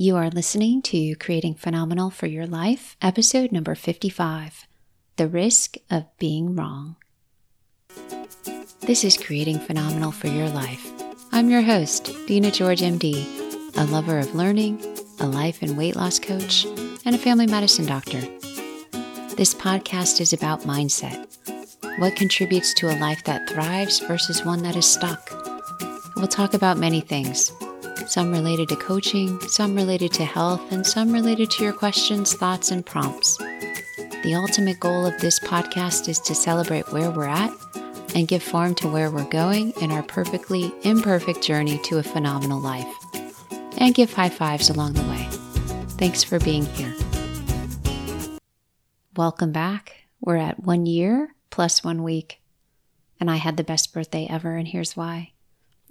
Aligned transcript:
You 0.00 0.16
are 0.16 0.30
listening 0.30 0.80
to 0.84 1.14
Creating 1.16 1.54
Phenomenal 1.54 2.08
for 2.08 2.26
Your 2.26 2.46
Life, 2.46 2.96
episode 3.02 3.52
number 3.52 3.74
55 3.74 4.66
The 5.16 5.28
Risk 5.28 5.76
of 5.90 6.06
Being 6.16 6.56
Wrong. 6.56 6.96
This 8.80 9.04
is 9.04 9.18
Creating 9.18 9.58
Phenomenal 9.58 10.10
for 10.10 10.28
Your 10.28 10.48
Life. 10.48 10.90
I'm 11.32 11.50
your 11.50 11.60
host, 11.60 12.16
Dina 12.26 12.50
George, 12.50 12.80
MD, 12.80 13.26
a 13.76 13.84
lover 13.92 14.18
of 14.18 14.34
learning, 14.34 14.82
a 15.20 15.26
life 15.26 15.60
and 15.60 15.76
weight 15.76 15.96
loss 15.96 16.18
coach, 16.18 16.64
and 17.04 17.14
a 17.14 17.18
family 17.18 17.46
medicine 17.46 17.84
doctor. 17.84 18.22
This 19.36 19.52
podcast 19.52 20.22
is 20.22 20.32
about 20.32 20.62
mindset 20.62 21.26
what 21.98 22.16
contributes 22.16 22.72
to 22.72 22.88
a 22.88 22.96
life 23.00 23.22
that 23.24 23.50
thrives 23.50 23.98
versus 23.98 24.46
one 24.46 24.62
that 24.62 24.76
is 24.76 24.86
stuck. 24.86 25.30
We'll 26.16 26.26
talk 26.26 26.54
about 26.54 26.78
many 26.78 27.02
things 27.02 27.52
some 28.06 28.30
related 28.30 28.68
to 28.70 28.76
coaching, 28.76 29.40
some 29.48 29.74
related 29.74 30.12
to 30.14 30.24
health, 30.24 30.72
and 30.72 30.86
some 30.86 31.12
related 31.12 31.50
to 31.52 31.64
your 31.64 31.72
questions, 31.72 32.34
thoughts, 32.34 32.70
and 32.70 32.84
prompts. 32.84 33.36
The 34.22 34.34
ultimate 34.34 34.80
goal 34.80 35.06
of 35.06 35.18
this 35.20 35.40
podcast 35.40 36.08
is 36.08 36.20
to 36.20 36.34
celebrate 36.34 36.92
where 36.92 37.10
we're 37.10 37.26
at 37.26 37.50
and 38.14 38.28
give 38.28 38.42
form 38.42 38.74
to 38.76 38.88
where 38.88 39.10
we're 39.10 39.28
going 39.30 39.72
in 39.80 39.90
our 39.92 40.02
perfectly 40.02 40.72
imperfect 40.82 41.42
journey 41.42 41.78
to 41.84 41.98
a 41.98 42.02
phenomenal 42.02 42.60
life. 42.60 42.86
And 43.78 43.94
give 43.94 44.12
high 44.12 44.28
fives 44.28 44.68
along 44.68 44.92
the 44.94 45.02
way. 45.02 45.26
Thanks 45.96 46.22
for 46.22 46.38
being 46.38 46.66
here. 46.66 46.94
Welcome 49.16 49.52
back. 49.52 49.94
We're 50.20 50.36
at 50.36 50.62
one 50.62 50.86
year 50.86 51.34
plus 51.50 51.82
one 51.82 52.02
week, 52.02 52.40
and 53.18 53.30
I 53.30 53.36
had 53.36 53.56
the 53.56 53.64
best 53.64 53.92
birthday 53.92 54.26
ever, 54.28 54.56
and 54.56 54.68
here's 54.68 54.96
why. 54.96 55.32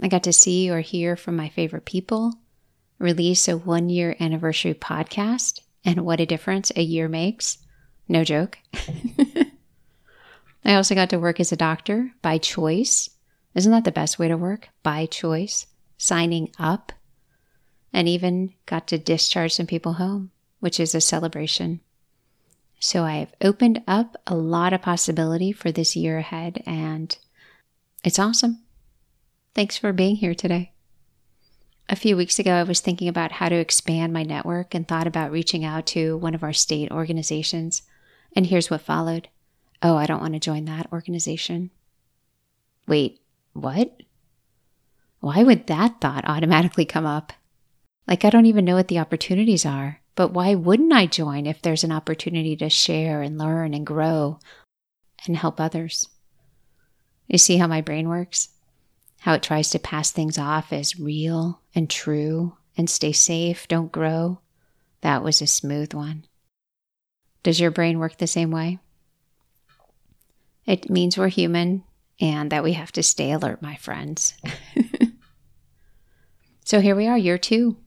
I 0.02 0.08
got 0.08 0.24
to 0.24 0.34
see 0.34 0.70
or 0.70 0.80
hear 0.80 1.16
from 1.16 1.36
my 1.36 1.50
favorite 1.50 1.86
people, 1.86 2.34
release 2.98 3.48
a 3.48 3.58
one 3.58 3.90
year 3.90 4.16
anniversary 4.20 4.74
podcast, 4.74 5.60
and 5.84 6.06
what 6.06 6.20
a 6.20 6.26
difference 6.26 6.72
a 6.76 6.82
year 6.82 7.08
makes. 7.08 7.58
No 8.08 8.24
joke. 8.24 8.58
I 10.66 10.76
also 10.76 10.96
got 10.96 11.10
to 11.12 11.20
work 11.20 11.40
as 11.40 11.52
a 11.52 11.58
doctor 11.58 12.12
by 12.22 12.38
choice. 12.38 13.10
Isn't 13.56 13.72
that 13.72 13.84
the 13.84 13.92
best 13.92 14.20
way 14.20 14.28
to 14.28 14.38
work? 14.38 14.70
By 14.84 15.06
choice. 15.06 15.68
Signing 15.98 16.52
up. 16.60 16.92
And 17.92 18.08
even 18.08 18.54
got 18.66 18.88
to 18.88 18.98
discharge 18.98 19.54
some 19.54 19.66
people 19.68 19.94
home, 19.94 20.32
which 20.60 20.80
is 20.80 20.94
a 20.94 21.02
celebration. 21.02 21.82
So 22.80 23.04
I 23.04 23.18
have 23.18 23.34
opened 23.42 23.84
up 23.88 24.16
a 24.26 24.36
lot 24.36 24.74
of 24.74 24.82
possibility 24.82 25.52
for 25.52 25.72
this 25.72 25.96
year 25.96 26.18
ahead, 26.18 26.64
and 26.66 27.18
it's 28.04 28.20
awesome. 28.20 28.62
Thanks 29.60 29.78
for 29.78 29.92
being 29.92 30.16
here 30.16 30.34
today. 30.34 30.72
A 31.90 31.98
few 31.98 32.16
weeks 32.16 32.40
ago, 32.40 32.54
I 32.54 32.64
was 32.64 32.80
thinking 32.80 33.10
about 33.10 33.34
how 33.34 33.50
to 33.50 33.58
expand 33.58 34.14
my 34.14 34.24
network 34.24 34.74
and 34.74 34.88
thought 34.88 35.06
about 35.06 35.34
reaching 35.34 35.66
out 35.66 35.86
to 35.88 36.16
one 36.16 36.34
of 36.34 36.44
our 36.44 36.54
state 36.54 36.90
organizations. 36.92 37.82
And 38.34 38.46
here's 38.46 38.70
what 38.70 38.80
followed 38.80 39.28
Oh, 39.82 39.98
I 39.98 40.06
don't 40.06 40.22
want 40.22 40.34
to 40.36 40.40
join 40.40 40.64
that 40.64 40.88
organization. 40.94 41.72
Wait, 42.88 43.20
what? 43.52 44.02
Why 45.20 45.44
would 45.44 45.68
that 45.68 46.00
thought 46.00 46.24
automatically 46.26 46.86
come 46.86 47.06
up? 47.06 47.34
Like, 48.08 48.24
I 48.24 48.30
don't 48.30 48.46
even 48.46 48.64
know 48.64 48.76
what 48.76 48.88
the 48.88 49.00
opportunities 49.00 49.66
are, 49.66 50.00
but 50.16 50.32
why 50.32 50.56
wouldn't 50.56 50.94
I 50.94 51.06
join 51.06 51.46
if 51.46 51.62
there's 51.62 51.84
an 51.84 51.92
opportunity 51.92 52.56
to 52.56 52.70
share 52.70 53.22
and 53.22 53.38
learn 53.38 53.74
and 53.74 53.86
grow 53.86 54.40
and 55.28 55.36
help 55.36 55.60
others? 55.60 56.08
You 57.28 57.38
see 57.38 57.58
how 57.58 57.68
my 57.68 57.82
brain 57.82 58.08
works? 58.08 58.52
How 59.20 59.34
it 59.34 59.44
tries 59.44 59.70
to 59.72 59.80
pass 59.80 60.12
things 60.12 60.38
off 60.38 60.72
as 60.72 61.00
real 61.00 61.62
and 61.76 61.90
true 61.90 62.56
and 62.78 62.90
stay 62.90 63.12
safe, 63.12 63.68
don't 63.68 63.92
grow. 63.92 64.40
That 65.02 65.24
was 65.24 65.42
a 65.42 65.48
smooth 65.48 65.94
one. 65.94 66.26
Does 67.44 67.60
your 67.60 67.72
brain 67.72 68.00
work 68.00 68.18
the 68.18 68.28
same 68.28 68.52
way? 68.52 68.80
It 70.66 70.90
means 70.90 71.18
we're 71.18 71.30
human 71.30 71.84
and 72.22 72.52
that 72.52 72.64
we 72.64 72.74
have 72.74 72.92
to 72.94 73.04
stay 73.04 73.32
alert, 73.32 73.62
my 73.62 73.76
friends. 73.76 74.34
so 76.66 76.80
here 76.80 76.96
we 76.96 77.08
are, 77.08 77.18
year 77.18 77.38
two. 77.38 77.78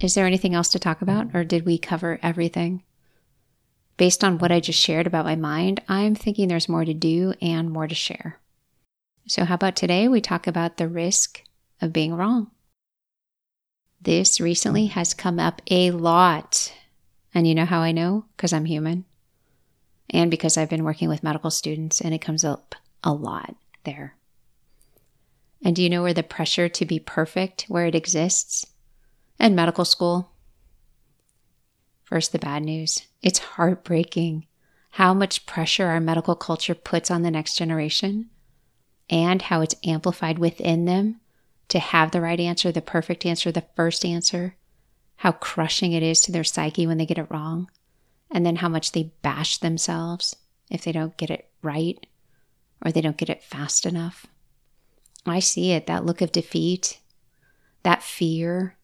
Is 0.00 0.14
there 0.14 0.26
anything 0.26 0.54
else 0.54 0.70
to 0.70 0.78
talk 0.78 1.02
about, 1.02 1.34
or 1.34 1.44
did 1.44 1.66
we 1.66 1.78
cover 1.78 2.18
everything? 2.22 2.82
Based 3.96 4.22
on 4.22 4.38
what 4.38 4.52
I 4.52 4.60
just 4.60 4.78
shared 4.78 5.06
about 5.06 5.24
my 5.24 5.36
mind, 5.36 5.82
I'm 5.88 6.14
thinking 6.14 6.48
there's 6.48 6.68
more 6.68 6.84
to 6.84 6.94
do 6.94 7.34
and 7.42 7.70
more 7.70 7.86
to 7.86 7.94
share. 7.94 8.38
So, 9.28 9.44
how 9.44 9.56
about 9.56 9.76
today 9.76 10.08
we 10.08 10.22
talk 10.22 10.46
about 10.46 10.78
the 10.78 10.88
risk 10.88 11.42
of 11.82 11.92
being 11.92 12.14
wrong? 12.14 12.50
This 14.00 14.40
recently 14.40 14.86
has 14.86 15.12
come 15.12 15.38
up 15.38 15.60
a 15.70 15.90
lot. 15.90 16.72
And 17.34 17.46
you 17.46 17.54
know 17.54 17.66
how 17.66 17.80
I 17.80 17.92
know? 17.92 18.24
Because 18.34 18.54
I'm 18.54 18.64
human. 18.64 19.04
And 20.08 20.30
because 20.30 20.56
I've 20.56 20.70
been 20.70 20.82
working 20.82 21.10
with 21.10 21.22
medical 21.22 21.50
students 21.50 22.00
and 22.00 22.14
it 22.14 22.22
comes 22.22 22.42
up 22.42 22.74
a 23.04 23.12
lot 23.12 23.54
there. 23.84 24.16
And 25.62 25.76
do 25.76 25.82
you 25.82 25.90
know 25.90 26.02
where 26.02 26.14
the 26.14 26.22
pressure 26.22 26.70
to 26.70 26.86
be 26.86 26.98
perfect, 26.98 27.66
where 27.68 27.84
it 27.84 27.94
exists? 27.94 28.64
In 29.38 29.54
medical 29.54 29.84
school. 29.84 30.30
First, 32.02 32.32
the 32.32 32.38
bad 32.38 32.62
news. 32.62 33.02
It's 33.20 33.40
heartbreaking 33.40 34.46
how 34.92 35.12
much 35.12 35.44
pressure 35.44 35.88
our 35.88 36.00
medical 36.00 36.34
culture 36.34 36.74
puts 36.74 37.10
on 37.10 37.20
the 37.20 37.30
next 37.30 37.56
generation 37.56 38.30
and 39.10 39.42
how 39.42 39.60
it's 39.60 39.74
amplified 39.84 40.38
within 40.38 40.84
them 40.84 41.20
to 41.68 41.78
have 41.78 42.10
the 42.10 42.20
right 42.20 42.40
answer, 42.40 42.72
the 42.72 42.80
perfect 42.80 43.26
answer, 43.26 43.52
the 43.52 43.66
first 43.76 44.04
answer, 44.04 44.56
how 45.16 45.32
crushing 45.32 45.92
it 45.92 46.02
is 46.02 46.20
to 46.22 46.32
their 46.32 46.44
psyche 46.44 46.86
when 46.86 46.98
they 46.98 47.06
get 47.06 47.18
it 47.18 47.30
wrong, 47.30 47.70
and 48.30 48.44
then 48.44 48.56
how 48.56 48.68
much 48.68 48.92
they 48.92 49.12
bash 49.22 49.58
themselves 49.58 50.36
if 50.70 50.82
they 50.82 50.92
don't 50.92 51.16
get 51.16 51.30
it 51.30 51.48
right 51.62 52.06
or 52.84 52.92
they 52.92 53.00
don't 53.00 53.16
get 53.16 53.30
it 53.30 53.42
fast 53.42 53.84
enough. 53.84 54.26
I 55.26 55.40
see 55.40 55.72
it, 55.72 55.86
that 55.86 56.06
look 56.06 56.20
of 56.20 56.32
defeat, 56.32 57.00
that 57.82 58.02
fear, 58.02 58.76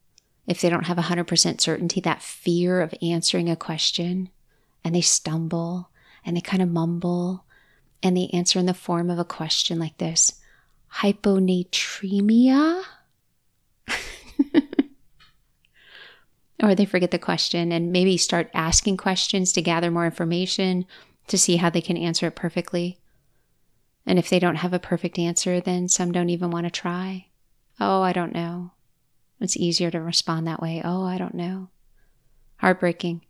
if 0.45 0.61
they 0.61 0.69
don't 0.69 0.85
have 0.85 0.97
100% 0.97 1.61
certainty, 1.61 2.01
that 2.01 2.21
fear 2.21 2.81
of 2.81 2.93
answering 3.01 3.49
a 3.49 3.55
question, 3.55 4.29
and 4.83 4.93
they 4.93 5.01
stumble 5.01 5.89
and 6.25 6.35
they 6.35 6.41
kind 6.41 6.61
of 6.61 6.69
mumble 6.69 7.44
and 8.05 8.15
they 8.15 8.29
answer 8.33 8.59
in 8.59 8.67
the 8.67 8.73
form 8.75 9.09
of 9.09 9.17
a 9.17 9.25
question 9.25 9.79
like 9.79 9.97
this 9.97 10.39
hyponatremia? 11.01 12.83
or 16.61 16.75
they 16.75 16.85
forget 16.85 17.09
the 17.09 17.17
question 17.17 17.71
and 17.71 17.91
maybe 17.91 18.15
start 18.15 18.51
asking 18.53 18.97
questions 18.97 19.51
to 19.51 19.61
gather 19.63 19.89
more 19.89 20.05
information 20.05 20.85
to 21.25 21.35
see 21.35 21.55
how 21.55 21.71
they 21.71 21.81
can 21.81 21.97
answer 21.97 22.27
it 22.27 22.35
perfectly. 22.35 22.99
And 24.05 24.19
if 24.19 24.29
they 24.29 24.37
don't 24.37 24.57
have 24.57 24.73
a 24.73 24.79
perfect 24.79 25.17
answer, 25.17 25.59
then 25.59 25.87
some 25.87 26.11
don't 26.11 26.29
even 26.29 26.51
want 26.51 26.67
to 26.67 26.71
try. 26.71 27.25
Oh, 27.79 28.03
I 28.03 28.13
don't 28.13 28.35
know. 28.35 28.69
It's 29.41 29.57
easier 29.57 29.89
to 29.89 29.99
respond 29.99 30.45
that 30.45 30.61
way. 30.61 30.79
Oh, 30.85 31.03
I 31.03 31.17
don't 31.17 31.33
know. 31.33 31.69
Heartbreaking. 32.57 33.25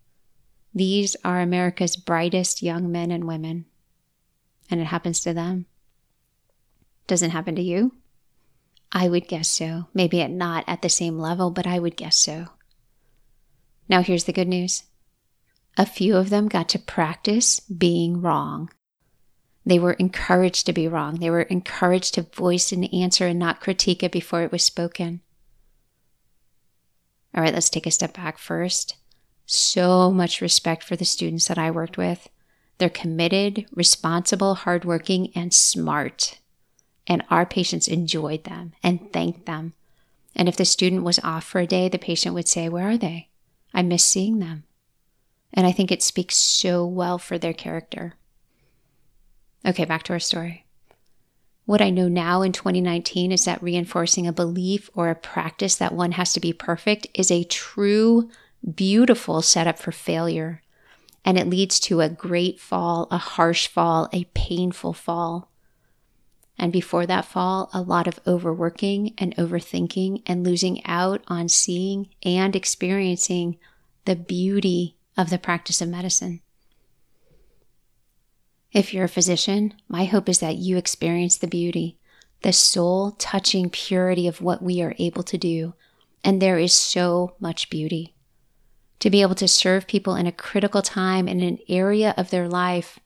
These 0.74 1.16
are 1.24 1.40
America's 1.40 1.96
brightest 1.96 2.62
young 2.62 2.92
men 2.92 3.10
and 3.10 3.24
women 3.24 3.68
and 4.70 4.82
it 4.82 4.86
happens 4.86 5.20
to 5.22 5.34
them. 5.34 5.66
Doesn't 7.08 7.32
happen 7.32 7.56
to 7.56 7.62
you? 7.62 7.94
I 8.92 9.10
would 9.10 9.28
guess 9.28 9.48
so. 9.48 9.88
Maybe 9.94 10.26
not 10.28 10.64
at 10.68 10.82
the 10.82 10.90
same 10.90 11.20
level, 11.20 11.52
but 11.52 11.68
I 11.68 11.80
would 11.80 11.96
guess 11.96 12.18
so. 12.18 12.48
Now, 13.88 14.02
here's 14.02 14.24
the 14.24 14.34
good 14.34 14.48
news 14.48 14.84
a 15.78 15.86
few 15.86 16.16
of 16.16 16.30
them 16.30 16.48
got 16.48 16.70
to 16.70 16.80
practice 16.80 17.60
being 17.60 18.22
wrong. 18.22 18.70
They 19.66 19.80
were 19.80 19.94
encouraged 19.94 20.66
to 20.68 20.74
be 20.74 20.88
wrong. 20.88 21.16
They 21.16 21.30
were 21.30 21.42
encouraged 21.42 22.14
to 22.14 22.22
voice 22.22 22.72
an 22.72 22.86
answer 22.86 23.28
and 23.28 23.40
not 23.40 23.62
critique 23.62 24.04
it 24.04 24.12
before 24.12 24.44
it 24.44 24.52
was 24.52 24.64
spoken. 24.64 25.22
All 27.36 27.42
right, 27.42 27.54
let's 27.54 27.70
take 27.70 27.88
a 27.88 27.92
step 27.92 28.16
back 28.16 28.38
first. 28.38 28.96
So 29.46 30.12
much 30.12 30.40
respect 30.40 30.84
for 30.84 30.96
the 30.96 31.04
students 31.04 31.48
that 31.48 31.58
I 31.58 31.72
worked 31.72 31.98
with. 31.98 32.30
They're 32.78 32.90
committed, 32.90 33.66
responsible, 33.72 34.56
hardworking, 34.56 35.32
and 35.36 35.54
smart. 35.54 36.40
And 37.08 37.24
our 37.30 37.46
patients 37.46 37.88
enjoyed 37.88 38.44
them 38.44 38.74
and 38.84 39.12
thanked 39.14 39.46
them. 39.46 39.74
And 40.36 40.50
if 40.50 40.58
the 40.58 40.66
student 40.66 41.04
was 41.04 41.20
off 41.20 41.46
for 41.46 41.60
a 41.60 41.68
day, 41.68 41.88
the 41.88 41.98
patient 41.98 42.36
would 42.36 42.48
say, 42.48 42.68
Where 42.68 42.90
are 42.90 42.98
they? 42.98 43.30
I 43.74 43.82
miss 43.82 44.04
seeing 44.04 44.40
them. 44.40 44.64
And 45.54 45.66
I 45.66 45.72
think 45.72 45.92
it 45.92 46.04
speaks 46.04 46.36
so 46.36 46.86
well 46.86 47.18
for 47.18 47.38
their 47.38 47.54
character. 47.54 48.16
Okay, 49.66 49.86
back 49.86 50.04
to 50.04 50.14
our 50.14 50.20
story. 50.20 50.66
What 51.66 51.82
I 51.82 51.90
know 51.90 52.08
now 52.08 52.42
in 52.42 52.52
2019 52.52 53.32
is 53.32 53.46
that 53.46 53.64
reinforcing 53.64 54.28
a 54.28 54.34
belief 54.34 54.90
or 54.94 55.10
a 55.10 55.16
practice 55.16 55.76
that 55.76 55.96
one 55.96 56.12
has 56.14 56.34
to 56.34 56.40
be 56.40 56.54
perfect 56.54 57.08
is 57.14 57.32
a 57.32 57.46
true, 57.46 58.30
beautiful 58.76 59.42
setup 59.42 59.80
for 59.80 59.92
failure 59.92 60.62
and 61.26 61.40
it 61.40 61.50
leads 61.50 61.80
to 61.80 62.02
a 62.02 62.08
great 62.08 62.60
fall, 62.60 63.08
a 63.10 63.18
harsh 63.18 63.68
fall, 63.68 64.08
a 64.14 64.26
painful 64.36 64.94
fall. 64.94 65.52
And 66.58 66.72
before 66.72 67.06
that 67.08 67.26
fall, 67.26 67.70
a 67.74 67.82
lot 67.82 68.08
of 68.08 68.20
overworking 68.26 69.14
and 69.18 69.36
overthinking 69.36 70.22
and 70.28 70.46
losing 70.46 70.86
out 70.86 71.22
on 71.28 71.50
seeing 71.50 72.10
and 72.24 72.56
experiencing 72.56 73.58
the 74.06 74.16
beauty 74.16 74.96
of 75.18 75.32
the 75.32 75.40
practice 75.40 75.82
of 75.82 75.90
medicine. 75.90 76.42
If 78.72 78.94
you're 78.94 79.06
a 79.06 79.10
physician, 79.10 79.74
my 79.88 80.06
hope 80.06 80.30
is 80.30 80.40
that 80.40 80.58
you 80.58 80.78
experience 80.78 81.38
the 81.38 81.48
beauty, 81.48 81.98
the 82.44 82.54
soul 82.54 83.12
touching 83.12 83.70
purity 83.70 84.28
of 84.28 84.42
what 84.42 84.62
we 84.62 84.82
are 84.82 84.96
able 85.00 85.24
to 85.24 85.38
do. 85.38 85.74
And 86.24 86.42
there 86.42 86.60
is 86.60 86.74
so 86.74 87.36
much 87.40 87.70
beauty. 87.70 88.15
To 89.06 89.12
be 89.12 89.22
able 89.22 89.36
to 89.36 89.48
serve 89.48 89.86
people 89.86 90.16
in 90.16 90.26
a 90.26 90.32
critical 90.32 90.82
time 90.82 91.28
in 91.28 91.40
an 91.42 91.60
area 91.70 92.16
of 92.18 92.32
their 92.32 92.48
life 92.48 93.00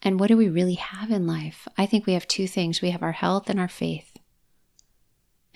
and 0.00 0.20
what 0.20 0.28
do 0.28 0.36
we 0.36 0.48
really 0.48 0.74
have 0.74 1.10
in 1.10 1.26
life? 1.26 1.66
I 1.76 1.86
think 1.86 2.06
we 2.06 2.12
have 2.12 2.28
two 2.28 2.46
things 2.46 2.80
we 2.80 2.90
have 2.90 3.02
our 3.02 3.10
health 3.10 3.50
and 3.50 3.58
our 3.58 3.66
faith. 3.66 4.16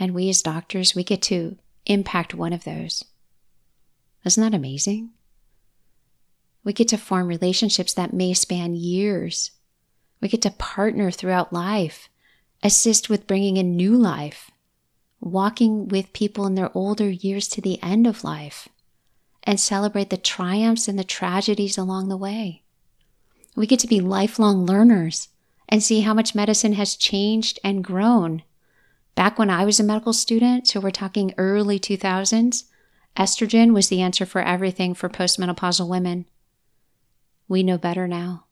And 0.01 0.17
we 0.17 0.29
as 0.31 0.43
doctors, 0.43 0.97
we 0.97 1.05
get 1.05 1.23
to 1.23 1.57
impact 1.87 2.35
one 2.35 2.53
of 2.53 2.65
those. 2.65 3.05
Isn't 4.25 4.43
that 4.43 4.57
amazing? 4.57 5.11
We 6.65 6.73
get 6.73 6.89
to 6.89 6.99
form 6.99 7.29
relationships 7.29 7.95
that 7.95 8.13
may 8.13 8.35
span 8.35 8.75
years. 8.75 9.53
We 10.21 10.27
get 10.27 10.43
to 10.43 10.51
partner 10.51 11.13
throughout 11.13 11.53
life, 11.53 12.09
assist 12.65 13.09
with 13.09 13.29
bringing 13.29 13.59
in 13.59 13.77
new 13.77 13.97
life, 13.97 14.51
walking 15.21 15.87
with 15.87 16.13
people 16.13 16.47
in 16.47 16.57
their 16.57 16.77
older 16.77 17.09
years 17.09 17.47
to 17.51 17.61
the 17.61 17.81
end 17.81 18.09
of 18.09 18.25
life, 18.25 18.69
and 19.45 19.61
celebrate 19.61 20.11
the 20.11 20.17
triumphs 20.17 20.89
and 20.89 20.99
the 20.99 21.05
tragedies 21.05 21.79
along 21.79 22.09
the 22.09 22.17
way. 22.17 22.63
We 23.55 23.67
get 23.67 23.79
to 23.81 23.87
be 23.87 24.01
lifelong 24.01 24.67
learners 24.67 25.29
and 25.69 25.83
see 25.83 26.01
how 26.01 26.15
much 26.15 26.35
medicine 26.35 26.73
has 26.73 26.97
changed 26.97 27.61
and 27.63 27.85
grown. 27.85 28.43
Back 29.15 29.39
when 29.39 29.51
I 29.51 29.65
was 29.65 29.79
a 29.79 29.85
medical 29.85 30.13
student, 30.13 30.67
so 30.67 30.81
we're 30.81 30.91
talking 30.91 31.35
early 31.39 31.79
2000s, 31.79 32.65
estrogen 33.17 33.73
was 33.73 33.89
the 33.89 34.01
answer 34.01 34.27
for 34.27 34.43
everything 34.43 34.95
for 34.95 35.09
postmenopausal 35.09 35.89
women. 35.89 36.27
We 37.47 37.63
know 37.63 37.79
better 37.79 38.09
now. 38.09 38.47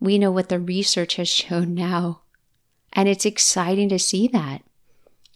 We 0.00 0.18
know 0.18 0.30
what 0.30 0.48
the 0.48 0.60
research 0.60 1.16
has 1.16 1.28
shown 1.40 1.74
now. 1.74 2.22
And 2.92 3.08
it's 3.08 3.24
exciting 3.24 3.88
to 3.88 3.98
see 3.98 4.28
that, 4.28 4.62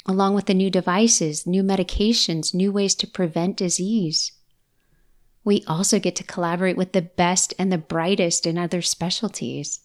along 0.07 0.35
with 0.35 0.47
the 0.47 0.55
new 0.55 0.71
devices, 0.71 1.47
new 1.47 1.63
medications, 1.63 2.55
new 2.55 2.71
ways 2.71 2.95
to 2.97 3.07
prevent 3.07 3.57
disease 3.57 4.33
we 5.45 5.65
also 5.67 5.99
get 5.99 6.17
to 6.17 6.25
collaborate 6.25 6.77
with 6.77 6.93
the 6.93 7.03
best 7.03 7.55
and 7.59 7.73
the 7.73 7.79
brightest 7.79 8.47
in 8.47 8.59
other 8.59 8.83
specialties. 8.83 9.81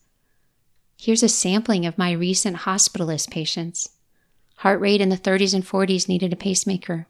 Here's 0.98 1.24
a 1.24 1.30
sampling 1.30 1.86
of 1.86 1.98
my 1.98 2.12
recent 2.12 2.58
hospitalist 2.58 3.30
patients. 3.32 3.90
Heart 4.58 4.80
rate 4.80 5.02
in 5.02 5.10
the 5.10 5.18
30s 5.18 5.54
and 5.54 5.66
40s 5.66 6.08
needed 6.08 6.34
a 6.34 6.38
pacemaker. 6.38 7.08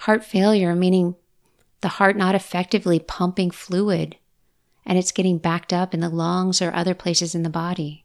Heart 0.00 0.24
failure, 0.24 0.74
meaning 0.74 1.16
the 1.80 1.88
heart 1.88 2.16
not 2.16 2.34
effectively 2.34 2.98
pumping 2.98 3.50
fluid 3.50 4.16
and 4.86 4.96
it's 4.96 5.12
getting 5.12 5.38
backed 5.38 5.72
up 5.72 5.92
in 5.92 6.00
the 6.00 6.08
lungs 6.08 6.62
or 6.62 6.72
other 6.72 6.94
places 6.94 7.34
in 7.34 7.42
the 7.42 7.50
body. 7.50 8.04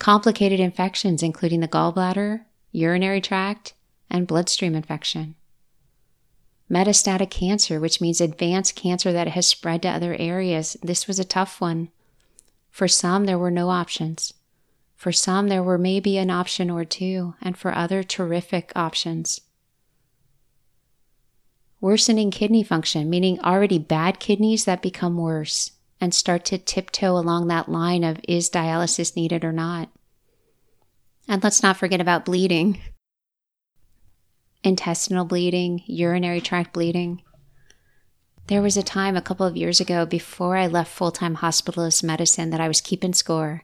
Complicated 0.00 0.58
infections, 0.58 1.22
including 1.22 1.60
the 1.60 1.68
gallbladder, 1.68 2.44
urinary 2.72 3.20
tract, 3.20 3.74
and 4.10 4.26
bloodstream 4.26 4.74
infection 4.74 5.36
metastatic 6.74 7.30
cancer, 7.30 7.78
which 7.78 8.00
means 8.00 8.20
advanced 8.20 8.74
cancer 8.74 9.12
that 9.12 9.28
has 9.28 9.46
spread 9.46 9.82
to 9.82 9.88
other 9.88 10.16
areas. 10.18 10.76
This 10.82 11.06
was 11.06 11.20
a 11.20 11.24
tough 11.24 11.60
one. 11.60 11.90
For 12.70 12.88
some, 12.88 13.26
there 13.26 13.38
were 13.38 13.52
no 13.52 13.70
options. 13.70 14.34
For 14.96 15.12
some, 15.12 15.46
there 15.46 15.62
were 15.62 15.78
maybe 15.78 16.18
an 16.18 16.30
option 16.30 16.70
or 16.70 16.84
two, 16.84 17.34
and 17.40 17.56
for 17.56 17.72
other, 17.72 18.02
terrific 18.02 18.72
options. 18.74 19.40
Worsening 21.80 22.32
kidney 22.32 22.64
function, 22.64 23.08
meaning 23.08 23.38
already 23.40 23.78
bad 23.78 24.18
kidneys 24.18 24.64
that 24.64 24.82
become 24.82 25.16
worse 25.16 25.72
and 26.00 26.12
start 26.12 26.44
to 26.46 26.58
tiptoe 26.58 27.16
along 27.16 27.46
that 27.46 27.68
line 27.68 28.02
of 28.02 28.18
is 28.26 28.50
dialysis 28.50 29.14
needed 29.14 29.44
or 29.44 29.52
not. 29.52 29.90
And 31.28 31.42
let's 31.44 31.62
not 31.62 31.76
forget 31.76 32.00
about 32.00 32.24
bleeding 32.24 32.80
intestinal 34.64 35.24
bleeding, 35.24 35.82
urinary 35.86 36.40
tract 36.40 36.72
bleeding. 36.72 37.22
There 38.46 38.62
was 38.62 38.76
a 38.76 38.82
time 38.82 39.16
a 39.16 39.22
couple 39.22 39.46
of 39.46 39.56
years 39.56 39.80
ago 39.80 40.04
before 40.04 40.56
I 40.56 40.66
left 40.66 40.92
full 40.92 41.12
time 41.12 41.36
hospitalist 41.36 42.02
medicine 42.02 42.50
that 42.50 42.60
I 42.60 42.68
was 42.68 42.80
keeping 42.80 43.14
score. 43.14 43.62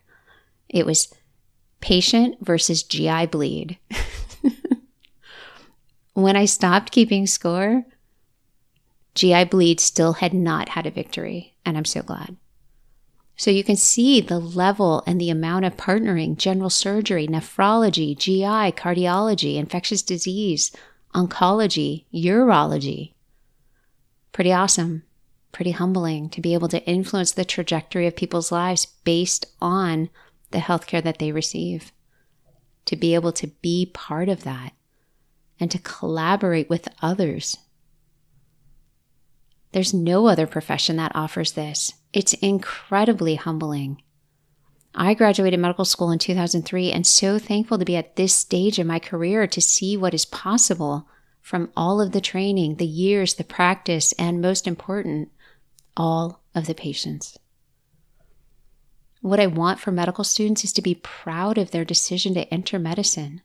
It 0.68 0.86
was 0.86 1.12
patient 1.80 2.36
versus 2.40 2.82
GI 2.82 3.26
bleed. 3.26 3.78
when 6.12 6.36
I 6.36 6.44
stopped 6.44 6.92
keeping 6.92 7.26
score, 7.26 7.84
GI 9.14 9.44
bleed 9.44 9.80
still 9.80 10.14
had 10.14 10.32
not 10.32 10.70
had 10.70 10.86
a 10.86 10.90
victory, 10.90 11.54
and 11.64 11.76
I'm 11.76 11.84
so 11.84 12.02
glad. 12.02 12.36
So 13.36 13.50
you 13.50 13.64
can 13.64 13.76
see 13.76 14.20
the 14.20 14.38
level 14.38 15.02
and 15.06 15.18
the 15.18 15.30
amount 15.30 15.64
of 15.64 15.76
partnering 15.76 16.36
general 16.36 16.68
surgery, 16.68 17.26
nephrology, 17.26 18.16
GI, 18.16 18.72
cardiology, 18.72 19.56
infectious 19.56 20.02
disease, 20.02 20.70
oncology, 21.14 22.04
urology. 22.12 23.12
Pretty 24.32 24.52
awesome, 24.52 25.02
pretty 25.52 25.72
humbling 25.72 26.28
to 26.30 26.40
be 26.40 26.54
able 26.54 26.68
to 26.68 26.84
influence 26.84 27.32
the 27.32 27.44
trajectory 27.44 28.06
of 28.06 28.16
people's 28.16 28.52
lives 28.52 28.86
based 29.04 29.46
on 29.60 30.08
the 30.50 30.58
healthcare 30.58 31.02
that 31.02 31.18
they 31.18 31.32
receive. 31.32 31.92
To 32.86 32.96
be 32.96 33.14
able 33.14 33.32
to 33.32 33.48
be 33.48 33.90
part 33.92 34.28
of 34.28 34.44
that 34.44 34.72
and 35.58 35.70
to 35.70 35.78
collaborate 35.78 36.70
with 36.70 36.88
others. 37.02 37.56
There's 39.72 39.94
no 39.94 40.26
other 40.26 40.46
profession 40.46 40.96
that 40.96 41.14
offers 41.14 41.52
this. 41.52 41.92
It's 42.12 42.32
incredibly 42.34 43.36
humbling. 43.36 44.02
I 44.94 45.14
graduated 45.14 45.60
medical 45.60 45.84
school 45.84 46.10
in 46.10 46.18
2003 46.18 46.90
and 46.90 47.06
so 47.06 47.38
thankful 47.38 47.78
to 47.78 47.84
be 47.84 47.96
at 47.96 48.16
this 48.16 48.34
stage 48.34 48.78
in 48.78 48.86
my 48.86 48.98
career 48.98 49.46
to 49.46 49.60
see 49.60 49.96
what 49.96 50.14
is 50.14 50.24
possible 50.24 51.08
from 51.40 51.70
all 51.76 52.00
of 52.00 52.12
the 52.12 52.20
training, 52.20 52.76
the 52.76 52.86
years, 52.86 53.34
the 53.34 53.44
practice, 53.44 54.12
and 54.12 54.40
most 54.40 54.66
important, 54.66 55.30
all 55.96 56.42
of 56.54 56.66
the 56.66 56.74
patients. 56.74 57.38
What 59.20 59.40
I 59.40 59.46
want 59.46 59.80
for 59.80 59.92
medical 59.92 60.24
students 60.24 60.64
is 60.64 60.72
to 60.74 60.82
be 60.82 60.94
proud 60.94 61.58
of 61.58 61.70
their 61.70 61.84
decision 61.84 62.34
to 62.34 62.52
enter 62.52 62.78
medicine. 62.78 63.42